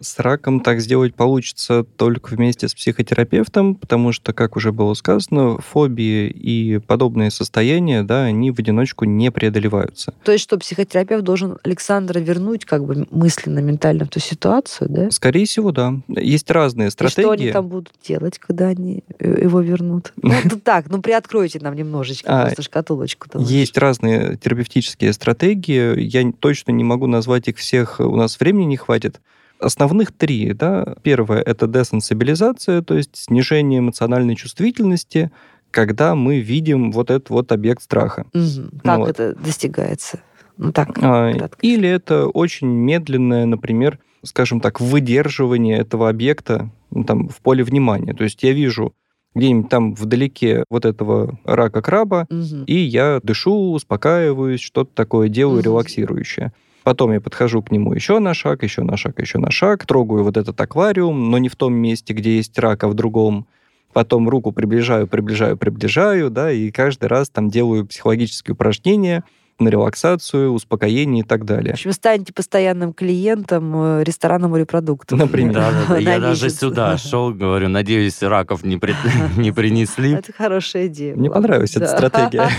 С 0.00 0.18
раком 0.18 0.60
так 0.60 0.80
сделать 0.80 1.14
получится 1.14 1.84
только 1.84 2.34
вместе 2.34 2.68
с 2.68 2.74
психотерапевтом, 2.74 3.74
потому 3.74 4.12
что, 4.12 4.32
как 4.32 4.56
уже 4.56 4.72
было 4.72 4.94
сказано, 4.94 5.58
фобии 5.58 6.28
и 6.28 6.78
подобные 6.78 7.30
состояния, 7.30 8.02
да, 8.02 8.24
они 8.24 8.50
в 8.50 8.58
одиночку 8.58 9.04
не 9.04 9.30
преодолеваются. 9.30 10.14
То 10.22 10.32
есть, 10.32 10.44
что 10.44 10.58
психотерапевт 10.58 11.24
должен 11.24 11.58
Александра 11.64 12.18
вернуть 12.18 12.64
как 12.64 12.84
бы 12.84 13.06
мысленно, 13.10 13.60
ментально 13.60 14.04
в 14.04 14.08
ту 14.08 14.20
ситуацию, 14.20 14.88
да? 14.90 15.10
Скорее 15.10 15.46
всего, 15.46 15.72
да. 15.72 15.94
Есть 16.08 16.50
разные 16.50 16.88
И 16.88 16.90
что 16.90 17.04
они 17.04 17.10
стратегии. 17.10 17.52
там 17.52 17.68
будут 17.68 17.92
делать, 18.06 18.38
когда 18.38 18.68
они 18.68 19.02
э, 19.18 19.42
его 19.42 19.60
вернут? 19.60 20.12
Ну, 20.50 20.58
так, 20.60 20.88
ну, 20.88 21.02
приоткройте 21.02 21.58
нам 21.60 21.74
немножечко 21.74 22.42
А, 22.42 22.46
просто 22.46 22.62
шкатулочку. 22.62 23.28
Есть 23.38 23.76
разные 23.76 24.36
терапевтические 24.36 25.12
стратегии. 25.12 26.00
Я 26.00 26.30
точно 26.38 26.70
не 26.72 26.84
могу 26.88 27.06
назвать 27.06 27.48
их 27.48 27.56
всех, 27.58 28.00
у 28.00 28.16
нас 28.16 28.40
времени 28.40 28.64
не 28.64 28.76
хватит. 28.76 29.20
Основных 29.60 30.12
три, 30.12 30.52
да. 30.52 30.94
Первое— 31.02 31.40
это 31.46 31.66
десенсибилизация, 31.66 32.82
то 32.82 32.94
есть 32.94 33.16
снижение 33.16 33.80
эмоциональной 33.80 34.36
чувствительности, 34.36 35.30
когда 35.70 36.14
мы 36.14 36.40
видим 36.40 36.92
вот 36.92 37.10
этот 37.10 37.30
вот 37.30 37.52
объект 37.52 37.82
страха. 37.82 38.24
Мгм. 38.32 38.80
Как 38.82 38.98
вот. 38.98 39.10
это 39.10 39.34
достигается? 39.34 40.20
Ну 40.56 40.72
так, 40.72 40.96
А, 41.02 41.32
кратко. 41.32 41.58
Или 41.60 41.88
это 41.88 42.26
очень 42.26 42.68
медленное, 42.68 43.46
например, 43.46 43.98
скажем 44.24 44.60
так, 44.60 44.80
выдерживание 44.80 45.78
этого 45.78 46.08
объекта 46.08 46.70
ну, 46.90 47.04
там, 47.04 47.28
в 47.28 47.36
поле 47.40 47.62
внимания. 47.62 48.14
То 48.14 48.24
есть 48.24 48.42
я 48.42 48.52
вижу 48.52 48.94
где-нибудь 49.34 49.68
там 49.70 49.94
вдалеке 49.94 50.64
вот 50.70 50.84
этого 50.84 51.38
рака 51.44 51.82
краба, 51.82 52.26
Мгм. 52.30 52.64
и 52.64 52.74
я 52.74 53.20
дышу, 53.22 53.72
успокаиваюсь, 53.72 54.60
что-то 54.60 54.90
такое 54.94 55.28
делаю 55.28 55.58
Мгм. 55.58 55.64
релаксирующее. 55.64 56.52
Потом 56.88 57.12
я 57.12 57.20
подхожу 57.20 57.60
к 57.62 57.70
нему 57.70 57.92
еще 57.92 58.18
на 58.18 58.32
шаг, 58.32 58.62
еще 58.62 58.82
на 58.82 58.96
шаг, 58.96 59.20
еще 59.20 59.36
на 59.36 59.50
шаг, 59.50 59.84
трогаю 59.84 60.24
вот 60.24 60.38
этот 60.38 60.58
аквариум, 60.58 61.30
но 61.30 61.36
не 61.36 61.50
в 61.50 61.54
том 61.54 61.74
месте, 61.74 62.14
где 62.14 62.36
есть 62.36 62.58
рак, 62.58 62.82
а 62.82 62.88
в 62.88 62.94
другом. 62.94 63.46
Потом 63.92 64.26
руку 64.26 64.52
приближаю, 64.52 65.06
приближаю, 65.06 65.58
приближаю, 65.58 66.30
да, 66.30 66.50
и 66.50 66.70
каждый 66.70 67.08
раз 67.08 67.28
там 67.28 67.50
делаю 67.50 67.84
психологические 67.84 68.54
упражнения 68.54 69.22
на 69.58 69.68
релаксацию, 69.68 70.52
успокоение 70.52 71.24
и 71.24 71.26
так 71.26 71.42
В 71.42 71.44
далее. 71.44 71.72
общем, 71.72 71.92
станете 71.92 72.32
постоянным 72.32 72.92
клиентом 72.92 73.72
э, 73.74 74.04
ресторана 74.04 74.48
морепродуктов. 74.48 75.18
Например. 75.18 75.54
Да, 75.54 75.70
да, 75.72 75.86
да. 75.88 75.98
Я 75.98 76.20
даже 76.20 76.50
сюда 76.50 76.96
шел, 76.98 77.32
говорю, 77.32 77.68
надеюсь, 77.68 78.22
раков 78.22 78.62
не, 78.64 78.76
при- 78.76 78.94
не 79.36 79.52
принесли. 79.52 80.12
Это 80.12 80.32
хорошая 80.32 80.86
идея. 80.86 81.14
Мне 81.16 81.30
понравилась 81.30 81.76
эта 81.76 81.86
стратегия. 81.88 82.48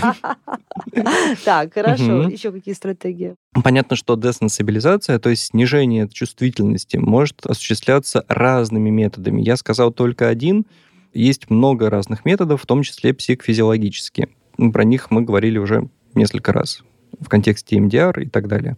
Так, 1.44 1.74
хорошо. 1.74 2.22
Еще 2.28 2.52
какие 2.52 2.74
стратегии? 2.74 3.34
Понятно, 3.64 3.96
что 3.96 4.16
десенсибилизация, 4.16 5.18
то 5.18 5.28
есть 5.30 5.46
снижение 5.46 6.08
чувствительности, 6.08 6.96
может 6.96 7.44
осуществляться 7.46 8.24
разными 8.28 8.90
методами. 8.90 9.40
Я 9.42 9.56
сказал 9.56 9.92
только 9.92 10.28
один. 10.28 10.64
Есть 11.12 11.50
много 11.50 11.90
разных 11.90 12.24
методов, 12.24 12.62
в 12.62 12.66
том 12.66 12.82
числе 12.82 13.12
психофизиологические. 13.12 14.28
Про 14.72 14.84
них 14.84 15.10
мы 15.10 15.22
говорили 15.22 15.58
уже 15.58 15.88
несколько 16.14 16.52
раз 16.52 16.82
в 17.18 17.28
контексте 17.28 17.80
МДР 17.80 18.20
и 18.20 18.26
так 18.26 18.48
далее. 18.48 18.76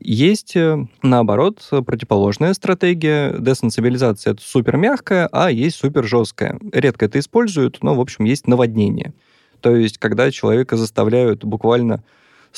Есть, 0.00 0.54
э, 0.54 0.86
наоборот, 1.02 1.66
противоположная 1.70 2.54
стратегия. 2.54 3.34
Десенсибилизация— 3.38 4.32
это 4.34 4.42
супер 4.42 4.76
мягкая, 4.76 5.28
а 5.32 5.50
есть 5.50 5.76
супер 5.76 6.04
жесткая. 6.04 6.58
Редко 6.72 7.06
это 7.06 7.18
используют, 7.18 7.78
но, 7.82 7.94
в 7.94 8.00
общем, 8.00 8.24
есть 8.24 8.46
наводнение. 8.46 9.12
То 9.60 9.74
есть, 9.74 9.98
когда 9.98 10.30
человека 10.30 10.76
заставляют 10.76 11.44
буквально 11.44 12.04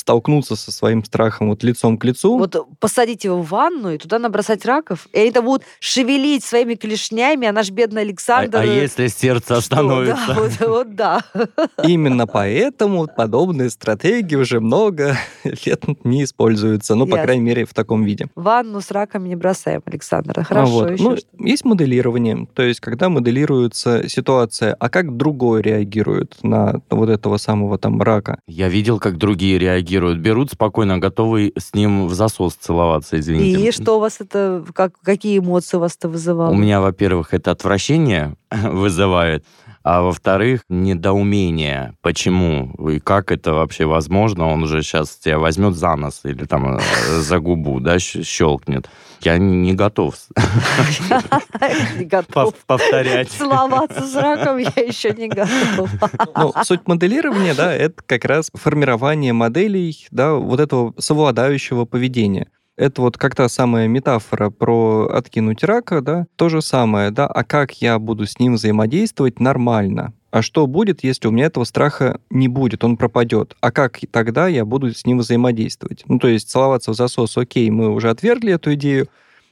столкнуться 0.01 0.57
со 0.57 0.73
своим 0.73 1.05
страхом 1.05 1.51
вот 1.51 1.63
лицом 1.63 1.97
к 1.99 2.05
лицу. 2.05 2.37
Вот 2.39 2.57
посадить 2.81 3.25
его 3.25 3.41
в 3.43 3.49
ванну 3.51 3.93
и 3.93 3.99
туда 3.99 4.19
набросать 4.19 4.65
раков, 4.65 5.07
и 5.13 5.19
они 5.21 5.31
там 5.31 5.45
будут 5.45 5.63
шевелить 5.79 6.43
своими 6.45 6.75
клешнями, 6.75 7.47
а 7.47 7.53
наш 7.53 7.71
бедный 7.71 8.01
А, 8.03 8.05
Александр... 8.05 8.59
а 8.59 8.65
если 8.65 9.07
сердце 9.09 9.47
Что? 9.47 9.57
остановится? 9.59 10.27
Да, 10.29 10.35
вот, 10.35 10.61
вот 10.61 10.95
да. 10.95 11.21
Именно 11.85 12.27
поэтому 12.27 13.07
подобные 13.07 13.71
стратегии 13.71 14.37
уже 14.37 14.61
много 14.61 15.17
лет 15.45 15.85
не 16.05 16.25
используются. 16.25 16.95
Ну, 16.95 17.05
по 17.07 17.11
Ясно. 17.11 17.25
крайней 17.25 17.43
мере, 17.45 17.65
в 17.67 17.75
таком 17.75 18.05
виде. 18.05 18.27
Ванну 18.35 18.81
с 18.81 18.91
раками 18.91 19.29
не 19.29 19.37
бросаем, 19.37 19.83
Александр. 19.85 20.33
А 20.41 20.45
Хорошо, 20.45 20.73
вот. 20.73 20.91
еще 20.93 21.03
Ну, 21.03 21.17
что? 21.17 21.27
есть 21.39 21.65
моделирование, 21.65 22.47
то 22.55 22.63
есть 22.63 22.81
когда 22.81 23.09
моделируется 23.09 24.09
ситуация, 24.09 24.75
а 24.81 24.89
как 24.89 25.17
другой 25.17 25.63
реагирует 25.63 26.37
на 26.43 26.81
вот 26.89 27.11
этого 27.11 27.37
самого 27.37 27.79
там 27.79 28.01
рака. 28.01 28.39
Я 28.47 28.69
видел, 28.69 28.99
как 28.99 29.19
другие 29.19 29.59
реагируют. 29.59 29.90
Берут 29.99 30.53
спокойно, 30.53 30.99
готовы 30.99 31.53
с 31.57 31.75
ним 31.75 32.07
в 32.07 32.15
засос 32.15 32.55
целоваться, 32.55 33.19
извините. 33.19 33.69
И 33.69 33.73
что 33.73 33.97
у 33.97 34.01
вас 34.01 34.21
это, 34.21 34.65
как, 34.75 34.93
какие 35.03 35.39
эмоции 35.39 35.77
у 35.77 35.81
вас 35.81 35.97
это 35.97 36.09
вызывало? 36.09 36.51
У 36.51 36.57
меня, 36.57 36.81
во-первых, 36.81 37.35
это 37.35 37.51
отвращение 37.51 38.37
вызывает, 38.51 39.45
а 39.83 40.03
во-вторых, 40.03 40.63
недоумение. 40.69 41.95
Почему 42.03 42.73
и 42.91 42.99
как 43.01 43.33
это 43.33 43.55
вообще 43.55 43.87
возможно? 43.87 44.47
Он 44.49 44.63
уже 44.63 44.83
сейчас 44.83 45.17
тебя 45.17 45.39
возьмет 45.39 45.75
за 45.75 45.97
нос 45.97 46.21
или 46.25 46.45
там 46.45 46.77
э, 46.77 46.81
за 47.21 47.39
губу, 47.39 47.81
да, 47.81 47.99
щелкнет. 47.99 48.89
Я 49.23 49.37
не 49.37 49.75
готов 49.75 50.15
Не 51.99 52.05
готов. 52.05 52.55
пов- 52.55 52.57
повторять. 52.67 53.31
Целоваться 53.31 54.07
с 54.07 54.15
раком 54.17 54.57
я 54.59 54.73
еще 54.83 55.13
не 55.13 55.29
готова. 55.29 55.89
Ну, 56.37 56.53
суть 56.65 56.87
моделирования, 56.87 57.55
да, 57.55 57.75
это 57.75 58.03
как 58.07 58.25
раз 58.25 58.51
формирование 58.55 59.33
моделей, 59.33 60.07
да, 60.11 60.35
вот 60.35 60.61
этого 60.61 60.95
совладающего 60.99 61.85
поведения. 61.85 62.49
Это 62.81 63.03
вот 63.03 63.19
как 63.19 63.35
та 63.35 63.47
самая 63.51 63.89
метафора 63.89 64.49
про 64.49 65.07
откинуть 65.13 65.63
рака, 65.63 66.01
да, 66.01 66.27
то 66.37 66.49
же 66.49 66.63
самое, 66.63 67.11
да, 67.11 67.27
а 67.27 67.45
как 67.45 67.83
я 67.83 67.99
буду 67.99 68.25
с 68.25 68.39
ним 68.39 68.55
взаимодействовать 68.55 69.39
нормально? 69.39 70.15
А 70.31 70.41
что 70.41 70.67
будет, 70.67 71.05
если 71.05 71.29
у 71.29 71.31
меня 71.31 71.45
этого 71.45 71.65
страха 71.65 72.21
не 72.31 72.49
будет, 72.49 72.83
он 72.83 72.97
пропадет? 72.97 73.55
А 73.61 73.71
как 73.71 73.99
тогда 74.11 74.49
я 74.49 74.65
буду 74.65 74.95
с 74.95 75.05
ним 75.05 75.19
взаимодействовать? 75.19 76.05
Ну, 76.09 76.19
то 76.19 76.29
есть 76.29 76.49
целоваться 76.49 76.93
в 76.93 76.95
засос, 76.95 77.37
окей, 77.37 77.69
мы 77.69 77.91
уже 77.91 78.09
отвергли 78.09 78.55
эту 78.55 78.73
идею, 78.73 79.09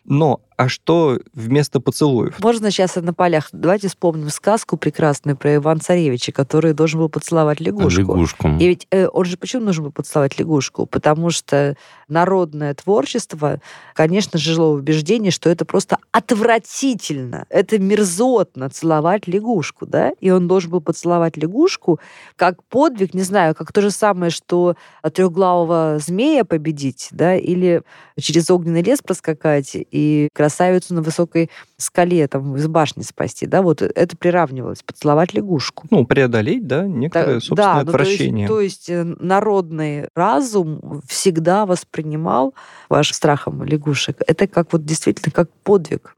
но 0.07 0.41
а 0.59 0.69
что 0.69 1.21
вместо 1.35 1.79
поцелуев? 1.79 2.41
Можно 2.41 2.73
сейчас 2.73 2.97
на 2.97 3.15
полях. 3.15 3.49
Давайте 3.53 3.87
вспомним 3.87 4.29
сказку 4.29 4.77
прекрасную 4.77 5.37
про 5.37 5.55
Ивана 5.55 5.79
Царевича, 5.79 6.33
который 6.33 6.75
должен 6.75 6.99
был 6.99 7.09
поцеловать 7.09 7.61
лягушку. 7.61 8.01
Лягушку. 8.01 8.49
И 8.59 8.67
ведь 8.67 8.89
э, 8.91 9.07
он 9.07 9.25
же 9.25 9.37
почему 9.37 9.67
нужно 9.67 9.85
было 9.85 9.93
поцеловать 9.93 10.37
лягушку? 10.37 10.87
Потому 10.87 11.31
что 11.31 11.77
народное 12.09 12.75
творчество, 12.75 13.61
конечно, 13.95 14.37
жило 14.37 14.73
в 14.73 14.79
убеждении, 14.79 15.31
что 15.31 15.49
это 15.49 15.65
просто 15.65 15.99
отвратительно, 16.11 17.47
это 17.51 17.79
мерзотно 17.79 18.69
целовать 18.69 19.29
лягушку, 19.29 19.87
да? 19.87 20.11
И 20.21 20.31
он 20.31 20.49
должен 20.49 20.73
был 20.73 20.81
поцеловать 20.81 21.37
лягушку 21.37 22.01
как 22.35 22.65
подвиг, 22.65 23.15
не 23.15 23.23
знаю, 23.23 23.55
как 23.55 23.73
то 23.73 23.81
же 23.81 23.93
самое, 23.93 24.33
что 24.33 24.75
трехглавого 25.13 25.99
змея 26.01 26.45
победить, 26.45 27.09
да, 27.13 27.37
или 27.37 27.83
через 28.19 28.51
огненный 28.51 28.83
лес 28.83 29.03
проскакать 29.03 29.71
и 29.75 30.29
красавицу 30.35 30.48
на 30.95 31.03
высокой 31.03 31.51
скале 31.77 32.27
там 32.29 32.57
из 32.57 32.67
башни 32.67 33.03
спасти, 33.03 33.47
да, 33.47 33.63
вот 33.63 33.83
это 33.83 34.17
приравнивалось, 34.17 34.83
поцеловать 34.83 35.35
лягушку. 35.35 35.87
Ну, 35.91 36.05
преодолеть, 36.07 36.67
да, 36.67 36.85
некоторое 36.87 37.35
Да, 37.35 37.41
собственное 37.41 37.75
ну, 37.75 37.75
то 37.75 37.79
есть- 37.79 37.89
отвращение. 37.89 38.49
То 38.49 38.61
есть, 38.61 38.91
э, 38.91 39.05
народный 39.05 40.09
разум 40.15 41.03
всегда 41.07 41.67
воспринимал 41.67 42.55
ваш 42.89 43.13
страхом 43.13 43.63
лягушек. 43.65 44.17
Это 44.27 44.47
как 44.47 44.73
вот 44.73 44.85
действительно 44.85 45.33
как 45.33 45.51
подвиг. 45.63 46.15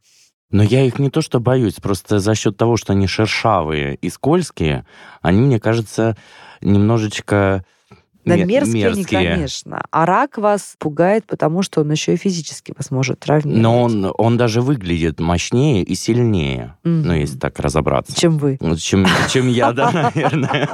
Но 0.51 0.65
я 0.65 0.85
их 0.85 0.99
не 0.99 1.11
то 1.11 1.21
что 1.21 1.39
боюсь, 1.39 1.75
просто 1.75 2.19
за 2.19 2.35
счет 2.35 2.57
того, 2.57 2.77
что 2.77 2.93
они 2.93 3.07
шершавые 3.07 3.95
и 3.95 4.11
скользкие, 4.11 4.85
они, 5.23 5.43
мне 5.43 5.61
кажется, 5.61 6.17
немножечко 6.61 7.65
Да 8.25 8.37
ме- 8.37 8.45
мерзкие, 8.45 8.85
мерзкие. 8.85 9.07
конечно. 9.31 9.83
А 9.91 10.05
рак 10.07 10.37
вас 10.37 10.75
пугает, 10.79 11.25
потому 11.27 11.63
что 11.63 11.81
он 11.81 11.91
еще 11.91 12.13
и 12.15 12.17
физически 12.17 12.75
вас 12.77 12.91
может 12.91 13.21
травмировать. 13.21 13.63
Но 13.63 13.83
он, 13.83 14.13
он 14.19 14.37
даже 14.37 14.61
выглядит 14.61 15.21
мощнее 15.21 15.83
и 15.83 15.95
сильнее, 15.95 16.77
Мгм. 16.85 17.03
ну, 17.07 17.13
если 17.15 17.39
так 17.39 17.59
разобраться. 17.59 18.15
Чем 18.19 18.37
вы. 18.39 18.59
Ну, 18.61 18.77
Чем, 18.77 19.07
чем 19.31 19.49
я, 19.49 19.73
да, 19.73 19.91
наверное. 20.15 20.69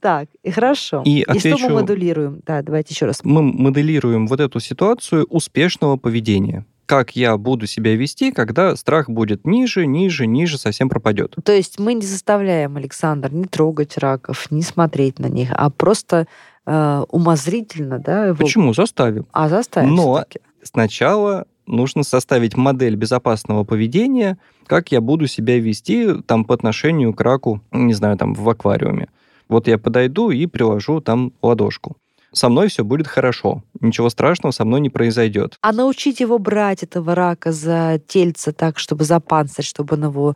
Так, 0.00 0.28
и 0.42 0.50
хорошо. 0.50 1.02
И 1.04 1.24
что 1.38 1.58
мы 1.58 1.70
модулируем? 1.70 2.40
Да, 2.46 2.62
давайте 2.62 2.94
еще 2.94 3.06
раз. 3.06 3.20
мы 3.24 3.42
моделируем 3.42 4.26
вот 4.26 4.40
эту 4.40 4.60
ситуацию 4.60 5.24
успешного 5.26 5.96
поведения. 5.96 6.64
Как 6.90 7.14
я 7.14 7.36
буду 7.36 7.68
себя 7.68 7.94
вести, 7.94 8.32
когда 8.32 8.74
страх 8.74 9.08
будет 9.08 9.46
ниже, 9.46 9.86
ниже, 9.86 10.26
ниже, 10.26 10.58
совсем 10.58 10.88
пропадет. 10.88 11.36
То 11.44 11.52
есть 11.52 11.78
мы 11.78 11.94
не 11.94 12.04
заставляем 12.04 12.76
Александр 12.76 13.32
не 13.32 13.44
трогать 13.44 13.96
раков, 13.96 14.50
не 14.50 14.62
смотреть 14.62 15.20
на 15.20 15.26
них, 15.26 15.50
а 15.52 15.70
просто 15.70 16.26
э, 16.66 17.04
умозрительно, 17.08 18.00
да, 18.00 18.26
его... 18.26 18.36
Почему? 18.38 18.74
Заставим. 18.74 19.28
А 19.30 19.48
заставим 19.48 19.94
Но- 19.94 20.14
всё-таки. 20.14 20.40
Сначала 20.64 21.46
нужно 21.64 22.02
составить 22.02 22.56
модель 22.56 22.96
безопасного 22.96 23.62
поведения, 23.62 24.36
как 24.66 24.90
я 24.90 25.00
буду 25.00 25.28
себя 25.28 25.60
вести 25.60 26.20
там 26.26 26.44
по 26.44 26.56
отношению 26.56 27.14
к 27.14 27.20
раку, 27.20 27.60
не 27.70 27.94
знаю, 27.94 28.16
там 28.16 28.34
в 28.34 28.48
аквариуме. 28.50 29.06
Вот 29.48 29.68
я 29.68 29.78
подойду 29.78 30.30
и 30.30 30.46
приложу 30.46 31.00
там 31.00 31.32
ладошку. 31.40 31.96
Со 32.32 32.48
мной 32.48 32.68
все 32.68 32.84
будет 32.84 33.06
хорошо. 33.06 33.62
Ничего 33.80 34.08
страшного 34.10 34.52
со 34.52 34.64
мной 34.64 34.80
не 34.80 34.90
произойдет. 34.90 35.56
А 35.62 35.72
научить 35.72 36.20
его 36.20 36.38
брать 36.38 36.82
этого 36.82 37.14
рака 37.14 37.52
за 37.52 38.00
тельце 38.06 38.52
так, 38.52 38.78
чтобы 38.78 39.04
за 39.04 39.20
панцирь, 39.20 39.64
чтобы 39.64 39.96
он 39.96 40.04
его... 40.04 40.34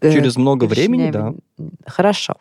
э, 0.00 0.12
Через 0.12 0.36
много 0.36 0.64
времени, 0.64 1.10
да. 1.10 1.34
Хорошо. 1.86 2.34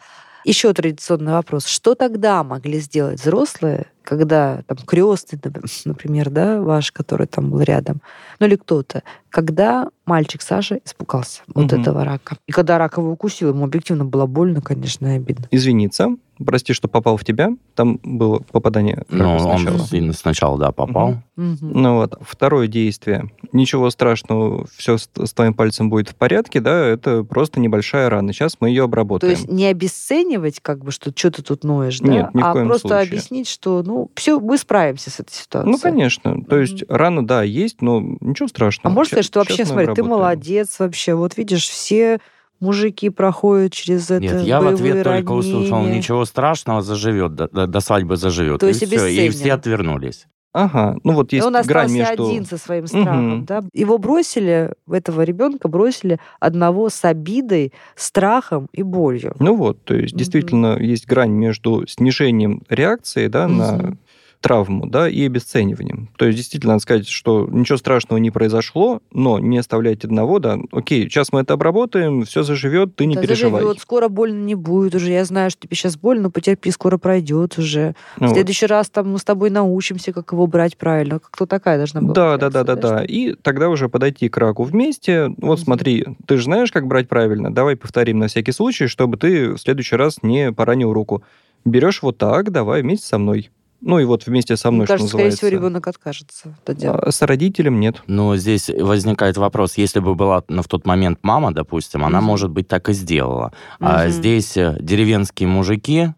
Еще 0.45 0.73
традиционный 0.73 1.31
вопрос. 1.31 1.65
Что 1.65 1.95
тогда 1.95 2.43
могли 2.43 2.79
сделать 2.79 3.19
взрослые 3.19 3.87
когда 4.03 4.61
там 4.67 4.77
крестный, 4.85 5.39
например, 5.85 6.29
да, 6.29 6.61
ваш, 6.61 6.91
который 6.91 7.27
там 7.27 7.49
был 7.49 7.61
рядом, 7.61 8.01
ну 8.39 8.45
или 8.47 8.55
кто-то, 8.55 9.03
когда 9.29 9.87
мальчик 10.05 10.41
Саша 10.41 10.79
испугался 10.85 11.41
вот 11.53 11.71
этого 11.73 12.03
рака. 12.03 12.37
И 12.47 12.51
когда 12.51 12.77
рак 12.77 12.97
его 12.97 13.11
укусил, 13.11 13.49
ему 13.49 13.65
объективно 13.65 14.05
было 14.05 14.25
больно, 14.25 14.61
конечно, 14.61 15.07
и 15.13 15.17
обидно. 15.17 15.47
Извиниться, 15.49 16.09
прости, 16.45 16.73
что 16.73 16.87
попал 16.87 17.17
в 17.17 17.23
тебя. 17.23 17.49
Там 17.73 17.99
было 18.03 18.39
попадание 18.51 19.03
Ну, 19.09 19.23
рака 19.37 19.43
он 19.45 19.59
сначала. 19.59 19.79
сильно 19.87 20.13
сначала, 20.13 20.59
да, 20.59 20.71
попал. 20.71 21.15
Мгм. 21.35 21.57
Ну 21.61 21.95
вот, 21.95 22.15
второе 22.21 22.67
действие. 22.67 23.31
Ничего 23.53 23.89
страшного, 23.89 24.67
все 24.75 24.97
с, 24.97 25.09
с 25.17 25.33
твоим 25.33 25.53
пальцем 25.55 25.89
будет 25.89 26.09
в 26.09 26.15
порядке, 26.15 26.59
да, 26.59 26.85
это 26.85 27.23
просто 27.23 27.59
небольшая 27.59 28.09
рана. 28.09 28.33
Сейчас 28.33 28.57
мы 28.59 28.69
ее 28.69 28.81
То 28.81 28.85
обработаем. 28.85 29.31
есть 29.33 29.47
не 29.49 29.65
обесценивать, 29.67 30.59
как 30.61 30.83
бы, 30.83 30.91
что 30.91 31.11
что 31.15 31.31
ты 31.31 31.41
тут 31.41 31.63
ноешь, 31.63 31.99
да, 32.01 32.07
Нет, 32.11 32.33
ни 32.35 32.41
в 32.41 32.45
а 32.45 32.51
коем 32.53 32.67
просто 32.67 32.87
случае. 32.89 33.07
объяснить, 33.07 33.47
что, 33.47 33.81
ну, 33.83 33.92
все, 34.15 34.39
мы 34.39 34.57
справимся 34.57 35.09
с 35.09 35.19
этой 35.19 35.31
ситуацией. 35.33 35.71
Ну, 35.71 35.77
конечно. 35.79 36.43
То 36.43 36.57
есть 36.57 36.83
рана, 36.89 37.25
да, 37.25 37.43
есть, 37.43 37.81
но 37.81 37.99
ничего 38.21 38.45
А 38.45 38.49
страшного. 38.49 38.93
можно 38.93 39.09
Ща- 39.09 39.15
сказать, 39.15 39.25
что 39.25 39.39
вообще, 39.39 39.65
смотри, 39.65 39.85
ты 39.87 39.91
обработаем. 39.91 40.07
молодец 40.09 40.79
вообще. 40.79 41.13
Вот 41.15 41.37
видишь, 41.37 41.67
все 41.67 42.19
мужики 42.59 43.09
проходят 43.09 43.73
через 43.73 44.09
это 44.09 44.21
Нет, 44.23 44.41
я 44.43 44.61
в 44.61 44.67
ответ 44.67 44.79
боевые 44.95 45.03
только 45.03 45.31
услышал, 45.31 45.75
ранения. 45.77 45.97
ничего 45.97 46.23
страшного, 46.25 46.81
заживет, 46.81 47.35
до, 47.35 47.47
до- 47.49 47.67
до 47.67 47.79
свадьбы 47.81 48.15
заживет. 48.15 48.59
То 48.61 48.67
и 48.67 48.69
есть 48.69 48.85
всё, 48.85 49.05
и 49.05 49.29
все 49.29 49.53
отвернулись. 49.53 50.27
Ага, 50.53 50.97
ну 51.03 51.13
вот 51.13 51.33
И 51.33 51.37
есть 51.37 51.47
он 51.47 51.59
грань 51.65 51.91
между... 51.91 52.27
один 52.27 52.45
со 52.45 52.59
своим 52.59 52.85
страхом, 52.85 53.37
Мгм. 53.37 53.45
да? 53.45 53.61
Его 53.73 53.97
бросили, 53.97 54.71
этого 54.89 55.23
ребенка 55.23 55.67
бросили 55.67 56.19
одного 56.39 56.89
с 56.89 57.03
обидой, 57.03 57.73
страхом 57.95 58.67
и 58.71 58.83
болью. 58.83 59.35
Ну 59.39 59.55
вот, 59.55 59.83
то 59.83 59.95
есть 59.95 60.13
Мгм. 60.13 60.19
действительно 60.19 60.77
есть 60.79 61.07
грань 61.07 61.31
между 61.31 61.87
снижением 61.87 62.61
реакции 62.69 63.27
да, 63.27 63.47
на 63.47 63.71
Мгм. 63.73 63.99
Травму 64.43 64.85
да, 64.85 65.07
и 65.09 65.25
обесцениванием. 65.25 66.09
То 66.17 66.25
есть 66.25 66.37
действительно 66.37 66.73
надо 66.73 66.81
сказать, 66.83 67.07
что 67.07 67.47
ничего 67.49 67.77
страшного 67.77 68.19
не 68.19 68.29
произошло, 68.29 69.01
но 69.13 69.39
не 69.39 69.57
оставлять 69.57 70.03
одного, 70.03 70.39
да, 70.39 70.59
окей, 70.73 71.03
сейчас 71.03 71.31
мы 71.31 71.39
это 71.41 71.53
обработаем, 71.53 72.23
все 72.25 72.43
заживет, 72.43 72.95
ты 72.97 73.05
не 73.05 73.15
Да 73.15 73.21
переживай. 73.21 73.61
заживет, 73.61 73.79
скоро 73.79 74.09
больно 74.09 74.43
не 74.43 74.55
будет 74.55 74.95
уже. 74.95 75.11
Я 75.11 75.23
знаю, 75.23 75.49
что 75.49 75.61
тебе 75.61 75.77
сейчас 75.77 75.95
больно, 75.97 76.29
потерпи, 76.29 76.69
скоро 76.71 76.97
пройдет 76.97 77.57
уже. 77.57 77.95
Ну 78.19 78.25
В 78.25 78.29
вот. 78.29 78.35
следующий 78.35 78.65
раз 78.65 78.89
там 78.89 79.13
мы 79.13 79.17
с 79.17 79.23
тобой 79.23 79.49
научимся, 79.49 80.11
как 80.11 80.33
его 80.33 80.45
брать 80.45 80.75
правильно. 80.77 81.19
Кто 81.19 81.45
такая 81.45 81.77
должна 81.77 82.01
была 82.01 82.13
Да, 82.13 82.37
да, 82.37 82.49
да, 82.49 82.63
да, 82.65 82.75
да. 82.75 83.03
И 83.05 83.35
тогда 83.35 83.69
уже 83.69 83.87
подойти 83.87 84.27
к 84.27 84.35
раку 84.37 84.63
вместе. 84.63 85.29
Вот 85.37 85.59
Мгм. 85.59 85.65
смотри, 85.65 86.05
ты 86.27 86.35
же 86.35 86.43
знаешь, 86.43 86.71
как 86.71 86.85
брать 86.85 87.07
правильно. 87.07 87.53
Давай 87.53 87.77
повторим 87.77 88.19
на 88.19 88.27
всякий 88.27 88.51
случай, 88.51 88.87
чтобы 88.87 89.15
ты 89.15 89.53
в 89.53 89.57
следующий 89.57 89.95
раз 89.95 90.17
не 90.21 90.51
поранил 90.51 90.91
руку. 90.91 91.23
Берешь 91.63 92.01
вот 92.01 92.17
так, 92.17 92.51
давай 92.51 92.81
вместе 92.81 93.07
со 93.07 93.17
мной. 93.17 93.49
Ну 93.85 93.99
и 93.99 94.05
вот 94.05 94.25
вместе 94.25 94.55
со 94.55 94.71
мной, 94.71 94.79
Мне 94.81 94.87
кажется, 94.87 95.07
что 95.09 95.17
скорее 95.17 95.25
называется. 95.31 95.45
всего, 95.47 95.59
ребенок 95.59 95.87
откажется 95.87 96.55
это 96.63 96.73
делать. 96.73 97.01
А 97.03 97.11
с 97.11 97.21
родителем 97.21 97.81
нет. 97.81 98.01
Но 98.07 98.37
здесь 98.37 98.69
возникает 98.69 99.35
вопрос, 99.35 99.73
если 99.77 99.99
бы 99.99 100.15
была 100.15 100.41
на 100.47 100.63
в 100.63 100.67
тот 100.69 100.85
момент 100.85 101.19
мама, 101.21 101.53
допустим, 101.53 102.05
она, 102.05 102.19
Мгм. 102.19 102.27
может 102.27 102.49
быть, 102.49 102.67
так 102.69 102.87
и 102.87 102.93
сделала. 102.93 103.51
А 103.81 104.03
Мгм. 104.03 104.11
здесь 104.13 104.55
э, 104.55 104.77
деревенские 104.79 105.49
мужики, 105.49 106.09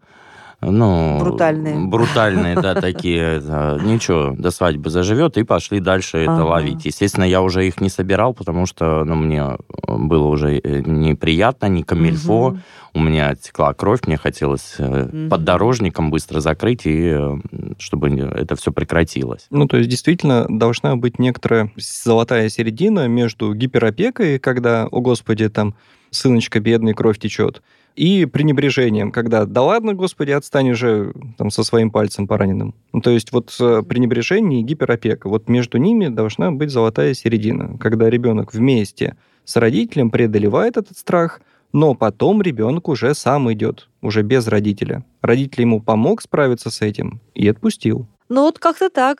ну... 0.60 1.18
Брутальные. 1.20 1.78
Брутальные, 1.86 2.54
да, 2.56 2.74
такие. 2.80 3.42
э, 3.42 3.78
Ничего, 3.82 4.34
до 4.36 4.50
свадьбы 4.50 4.90
заживет, 4.90 5.36
и 5.36 5.44
пошли 5.44 5.80
дальше 5.80 6.18
это 6.18 6.44
ловить. 6.44 6.84
Естественно, 6.84 7.24
я 7.24 7.42
уже 7.42 7.66
их 7.66 7.80
не 7.80 7.88
собирал, 7.88 8.34
потому 8.34 8.66
что 8.66 9.04
ну, 9.04 9.14
мне 9.14 9.56
было 9.86 10.26
уже 10.26 10.58
э, 10.58 10.82
неприятно, 10.84 11.66
не 11.66 11.82
камильфо. 11.82 12.56
У 12.94 13.00
меня 13.00 13.34
текла 13.34 13.74
кровь, 13.74 14.06
мне 14.06 14.16
хотелось 14.16 14.76
э, 14.78 15.28
поддорожником 15.28 16.10
быстро 16.10 16.40
закрыть, 16.40 16.86
и 16.86 17.10
э, 17.14 17.36
чтобы 17.78 18.08
это 18.08 18.56
все 18.56 18.72
прекратилось. 18.72 19.46
Ну, 19.50 19.66
то 19.66 19.76
есть, 19.76 19.90
действительно, 19.90 20.46
должна 20.48 20.96
быть 20.96 21.18
некоторая 21.18 21.70
золотая 21.76 22.48
середина 22.48 23.06
между 23.06 23.52
гиперопекой, 23.52 24.38
когда, 24.38 24.86
о 24.86 25.00
господи, 25.02 25.48
там, 25.50 25.74
сыночка 26.10 26.60
бедный, 26.60 26.94
кровь 26.94 27.18
течет, 27.18 27.62
и 27.96 28.26
пренебрежением, 28.26 29.10
когда, 29.10 29.46
да 29.46 29.62
ладно, 29.62 29.94
господи, 29.94 30.30
отстань 30.30 30.70
уже 30.70 31.12
там, 31.38 31.50
со 31.50 31.64
своим 31.64 31.90
пальцем 31.90 32.28
пораненным. 32.28 32.74
Ну, 32.92 33.00
то 33.00 33.10
есть 33.10 33.32
вот 33.32 33.56
э, 33.58 33.82
пренебрежение 33.82 34.60
и 34.60 34.62
гиперопека, 34.62 35.28
вот 35.28 35.48
между 35.48 35.78
ними 35.78 36.08
должна 36.08 36.52
быть 36.52 36.70
золотая 36.70 37.14
середина, 37.14 37.78
когда 37.78 38.10
ребенок 38.10 38.52
вместе 38.52 39.16
с 39.44 39.56
родителем 39.56 40.10
преодолевает 40.10 40.76
этот 40.76 40.98
страх, 40.98 41.40
но 41.72 41.94
потом 41.94 42.42
ребенок 42.42 42.88
уже 42.88 43.14
сам 43.14 43.52
идет, 43.52 43.88
уже 44.02 44.22
без 44.22 44.46
родителя. 44.46 45.04
Родитель 45.22 45.62
ему 45.62 45.80
помог 45.80 46.20
справиться 46.20 46.70
с 46.70 46.82
этим 46.82 47.20
и 47.34 47.48
отпустил. 47.48 48.06
Ну 48.28 48.42
вот 48.42 48.58
как-то 48.58 48.90
так, 48.90 49.18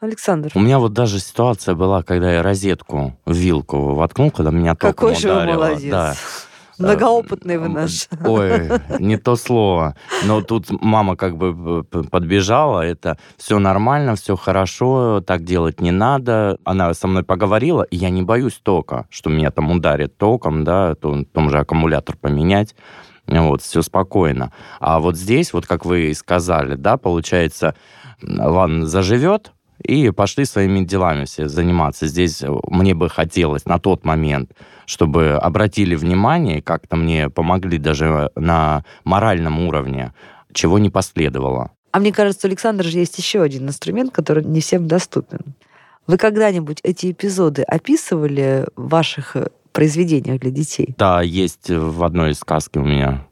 Александр. 0.00 0.50
У 0.54 0.60
меня 0.60 0.78
вот 0.78 0.92
даже 0.92 1.18
ситуация 1.20 1.74
была, 1.74 2.02
когда 2.02 2.32
я 2.32 2.42
розетку 2.42 3.16
в 3.24 3.34
вилку 3.34 3.94
воткнул, 3.94 4.30
когда 4.30 4.50
меня 4.50 4.74
током 4.74 4.94
Какой 4.94 5.14
же 5.16 5.28
вы 5.28 5.34
ударило. 5.34 5.66
молодец. 5.66 5.90
Да. 5.90 6.14
Многоопытный 6.78 7.58
вы 7.58 7.68
наш. 7.68 8.08
Ой, 8.24 8.70
не 8.98 9.16
то 9.16 9.36
слово. 9.36 9.96
Но 10.24 10.42
тут 10.42 10.66
мама 10.82 11.16
как 11.16 11.36
бы 11.36 11.84
подбежала, 11.84 12.82
это 12.82 13.18
все 13.36 13.58
нормально, 13.58 14.14
все 14.16 14.36
хорошо, 14.36 15.22
так 15.26 15.44
делать 15.44 15.80
не 15.80 15.90
надо. 15.90 16.58
Она 16.64 16.92
со 16.94 17.06
мной 17.06 17.22
поговорила, 17.22 17.82
и 17.82 17.96
я 17.96 18.10
не 18.10 18.22
боюсь 18.22 18.60
тока, 18.62 19.06
что 19.10 19.30
меня 19.30 19.50
там 19.50 19.70
ударит 19.70 20.16
током, 20.18 20.64
да, 20.64 20.94
то, 20.94 21.24
том 21.32 21.50
же 21.50 21.58
аккумулятор 21.58 22.16
поменять. 22.16 22.74
Вот, 23.26 23.60
все 23.62 23.82
спокойно. 23.82 24.52
А 24.78 25.00
вот 25.00 25.16
здесь, 25.16 25.52
вот 25.52 25.66
как 25.66 25.84
вы 25.84 26.10
и 26.10 26.14
сказали, 26.14 26.76
да, 26.76 26.96
получается, 26.96 27.74
ладно, 28.22 28.86
заживет, 28.86 29.52
и 29.82 30.10
пошли 30.10 30.44
своими 30.44 30.84
делами 30.84 31.24
все 31.24 31.48
заниматься. 31.48 32.06
Здесь 32.06 32.42
мне 32.68 32.94
бы 32.94 33.08
хотелось 33.08 33.64
на 33.66 33.78
тот 33.78 34.04
момент, 34.04 34.52
чтобы 34.86 35.32
обратили 35.32 35.94
внимание, 35.94 36.62
как-то 36.62 36.96
мне 36.96 37.28
помогли 37.28 37.78
даже 37.78 38.30
на 38.36 38.84
моральном 39.04 39.60
уровне, 39.66 40.12
чего 40.52 40.78
не 40.78 40.90
последовало. 40.90 41.72
А 41.92 41.98
мне 41.98 42.12
кажется, 42.12 42.46
у 42.46 42.50
Александра 42.50 42.84
же 42.84 42.98
есть 42.98 43.16
еще 43.18 43.42
один 43.42 43.68
инструмент, 43.68 44.12
который 44.12 44.44
не 44.44 44.60
всем 44.60 44.86
доступен. 44.86 45.54
Вы 46.06 46.18
когда-нибудь 46.18 46.80
эти 46.82 47.10
эпизоды 47.10 47.62
описывали 47.62 48.66
в 48.76 48.88
ваших 48.88 49.34
э, 49.34 49.48
произведениях 49.72 50.40
для 50.40 50.50
детей? 50.50 50.94
Да, 50.98 51.20
есть 51.20 51.68
в 51.68 52.04
одной 52.04 52.30
из 52.30 52.38
сказки 52.38 52.78
у 52.78 52.84
меня 52.84 53.26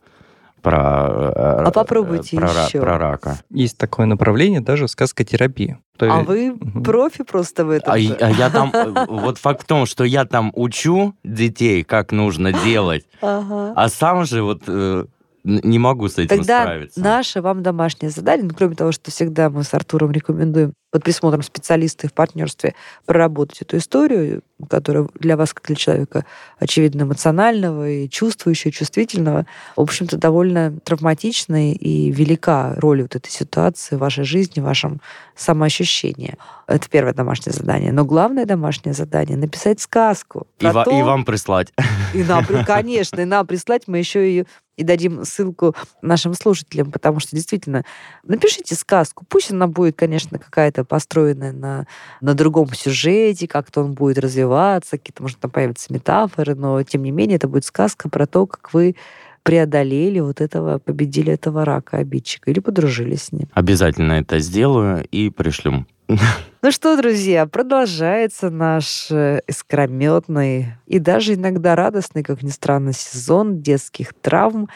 про, 0.65 1.67
А 1.67 1.71
попробуйте 1.71 2.37
про, 2.37 2.49
еще. 2.49 2.81
про 2.81 2.99
рака. 2.99 3.39
Есть 3.51 3.79
такое 3.79 4.07
направление, 4.07 4.61
даже 4.61 4.89
сказкотерапия. 4.89 5.79
То 5.97 6.07
А 6.13 6.17
есть- 6.17 6.29
вы 6.29 6.51
Мгм. 6.59 6.83
профи 6.83 7.23
просто 7.23 7.65
в 7.65 7.71
этом. 7.71 7.93
А, 7.93 7.97
а 7.97 8.31
я 8.31 8.51
там, 8.51 8.71
э, 8.75 9.07
вот 9.09 9.39
факт 9.39 9.63
в 9.63 9.67
том, 9.67 9.87
что 9.87 10.03
я 10.05 10.25
там 10.25 10.51
учу 10.55 11.15
детей, 11.23 11.85
как 11.85 12.11
нужно 12.11 12.53
делать, 12.53 13.05
а 13.23 13.89
сам 13.89 14.25
же 14.25 14.43
вот 14.43 14.63
э, 14.67 15.05
не 15.45 15.79
могу 15.79 16.09
с 16.09 16.17
этим 16.17 16.39
Тогда 16.39 16.63
справиться. 16.63 17.01
наше 17.01 17.43
вам 17.43 17.63
домашнее 17.63 18.11
задание, 18.11 18.47
ну, 18.49 18.55
кроме 18.57 18.75
того, 18.77 18.93
что 18.93 19.11
всегда 19.11 19.51
мы 19.51 19.63
с 19.63 19.75
Артуром 19.75 20.11
рекомендуем 20.11 20.73
под 20.95 21.03
присмотром 21.03 21.43
специалиста 21.43 22.07
и 22.07 22.09
в 22.09 22.13
партнерстве 22.13 22.77
проработать 23.05 23.63
эту 23.63 23.79
историю, 23.79 24.45
которая 24.71 25.09
для 25.19 25.37
вас, 25.37 25.53
как 25.53 25.67
для 25.67 25.75
человека, 25.75 26.25
очевидно, 26.61 27.03
эмоционального 27.03 27.91
и 27.91 28.09
чувствующего, 28.09 28.71
чувствительного, 28.71 29.45
в 29.75 29.81
общем-то, 29.81 30.17
довольно 30.19 30.79
травматичная 30.85 31.73
и 31.73 32.13
велика 32.13 32.75
роль 32.77 33.03
вот 33.03 33.17
этой 33.17 33.31
ситуации 33.31 33.97
в 33.97 33.99
вашей 33.99 34.23
жизни, 34.23 34.61
в 34.61 34.65
вашем 34.67 35.01
самоощущении. 35.35 36.37
Это 36.69 36.89
первое 36.89 37.13
домашнее 37.13 37.55
задание. 37.55 37.91
Но 37.91 38.05
главное 38.05 38.47
домашнее 38.47 38.95
задание— 38.95 39.37
написать 39.37 39.81
сказку. 39.81 40.47
И, 40.61 40.71
то, 40.71 40.85
и 40.97 41.03
вам 41.03 41.25
прислать. 41.25 41.73
и 42.15 42.23
нам, 42.23 42.47
конечно, 42.67 43.21
и 43.21 43.25
нам 43.25 43.49
прислать 43.49 43.89
мы 43.89 43.99
еще 43.99 44.21
ее 44.21 44.47
и 44.77 44.85
дадим 44.85 45.25
ссылку 45.25 45.75
нашим 46.03 46.35
слушателям, 46.35 46.91
потому 46.91 47.21
что 47.21 47.37
действительно, 47.37 47.85
напишите 48.25 48.75
сказку. 48.75 49.25
Пусть 49.29 49.51
она 49.51 49.67
будет, 49.67 49.97
конечно, 49.97 50.39
какая-то 50.39 50.85
построенная 50.85 51.53
на, 51.53 51.87
на 52.21 52.35
другом 52.35 52.73
сюжете, 52.75 53.49
как-то 53.49 53.83
он 53.83 53.93
будет 53.93 54.19
развиваться, 54.19 54.99
какие-то, 54.99 55.23
может, 55.23 55.39
там 55.39 55.51
появятся 55.51 55.93
метафоры, 55.93 56.55
но 56.55 56.83
тем 56.83 57.03
не 57.03 57.11
менее 57.11 57.37
это 57.37 57.49
будет 57.49 57.65
сказка 57.65 58.09
про 58.09 58.27
то, 58.27 58.47
как 58.47 58.73
вы 58.73 58.97
преодолели 59.45 60.21
вот 60.21 60.41
этого, 60.41 60.79
победили 60.79 61.33
этого 61.33 61.65
рака 61.65 61.99
обидчика 61.99 62.51
или 62.51 62.61
подружились 62.61 63.25
с 63.25 63.33
ним. 63.33 63.49
Обязательно 63.53 64.15
это 64.15 64.39
сделаю 64.39 65.07
и 65.11 65.31
пришлю. 65.31 65.87
Ну 66.63 66.71
что, 66.71 66.97
друзья, 66.97 67.45
продолжается 67.45 68.49
наш 68.49 69.11
э, 69.11 69.43
искрометный 69.47 70.69
и 70.87 70.99
даже 70.99 71.35
иногда 71.35 71.77
радостный, 71.77 72.23
как 72.23 72.43
ни 72.43 72.49
странно, 72.49 72.95
сезон 72.95 73.61
детских 73.61 74.15
травм 74.15 74.71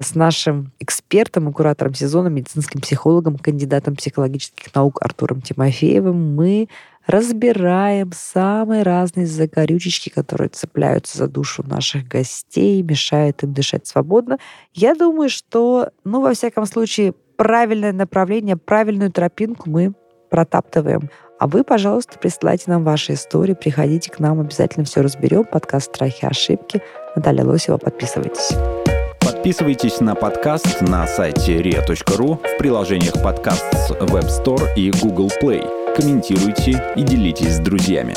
с 0.00 0.14
нашим 0.14 0.70
экспертом 0.78 1.48
и 1.48 1.52
куратором 1.52 1.94
сезона, 1.94 2.28
медицинским 2.28 2.80
психологом, 2.80 3.38
кандидатом 3.38 3.96
психологических 3.96 4.72
наук 4.72 5.02
Артуром 5.02 5.40
Тимофеевым. 5.40 6.36
Мы 6.36 6.68
разбираем 7.06 8.12
самые 8.14 8.84
разные 8.84 9.26
закорючечки, 9.26 10.10
которые 10.10 10.48
цепляются 10.48 11.18
за 11.18 11.26
душу 11.26 11.64
наших 11.66 12.06
гостей, 12.06 12.82
мешают 12.82 13.42
им 13.42 13.52
дышать 13.52 13.86
свободно. 13.88 14.38
Я 14.72 14.94
думаю, 14.94 15.28
что, 15.28 15.90
ну, 16.04 16.20
во 16.20 16.34
всяком 16.34 16.66
случае, 16.66 17.14
правильное 17.36 17.92
направление, 17.92 18.56
правильную 18.56 19.10
тропинку 19.10 19.68
мы 19.68 19.94
протаптываем. 20.32 21.10
А 21.38 21.46
вы, 21.46 21.62
пожалуйста, 21.62 22.18
присылайте 22.18 22.64
нам 22.70 22.84
ваши 22.84 23.12
истории, 23.12 23.52
приходите 23.52 24.10
к 24.10 24.18
нам, 24.18 24.40
обязательно 24.40 24.84
все 24.84 25.02
разберем. 25.02 25.44
Подкаст 25.44 25.94
«Страхи 25.94 26.24
и 26.24 26.26
ошибки». 26.26 26.82
Наталья 27.14 27.44
Лосева, 27.44 27.76
подписывайтесь. 27.76 28.52
Подписывайтесь 29.20 30.00
на 30.00 30.14
подкаст 30.14 30.80
на 30.80 31.06
сайте 31.06 31.60
ria.ru 31.60 32.36
в 32.36 32.58
приложениях 32.58 33.22
подкаст 33.22 33.64
с 33.72 33.90
Web 33.90 34.28
Store 34.28 34.74
и 34.74 34.90
Google 35.02 35.30
Play. 35.42 35.94
Комментируйте 35.94 36.82
и 36.96 37.02
делитесь 37.02 37.56
с 37.56 37.58
друзьями. 37.58 38.14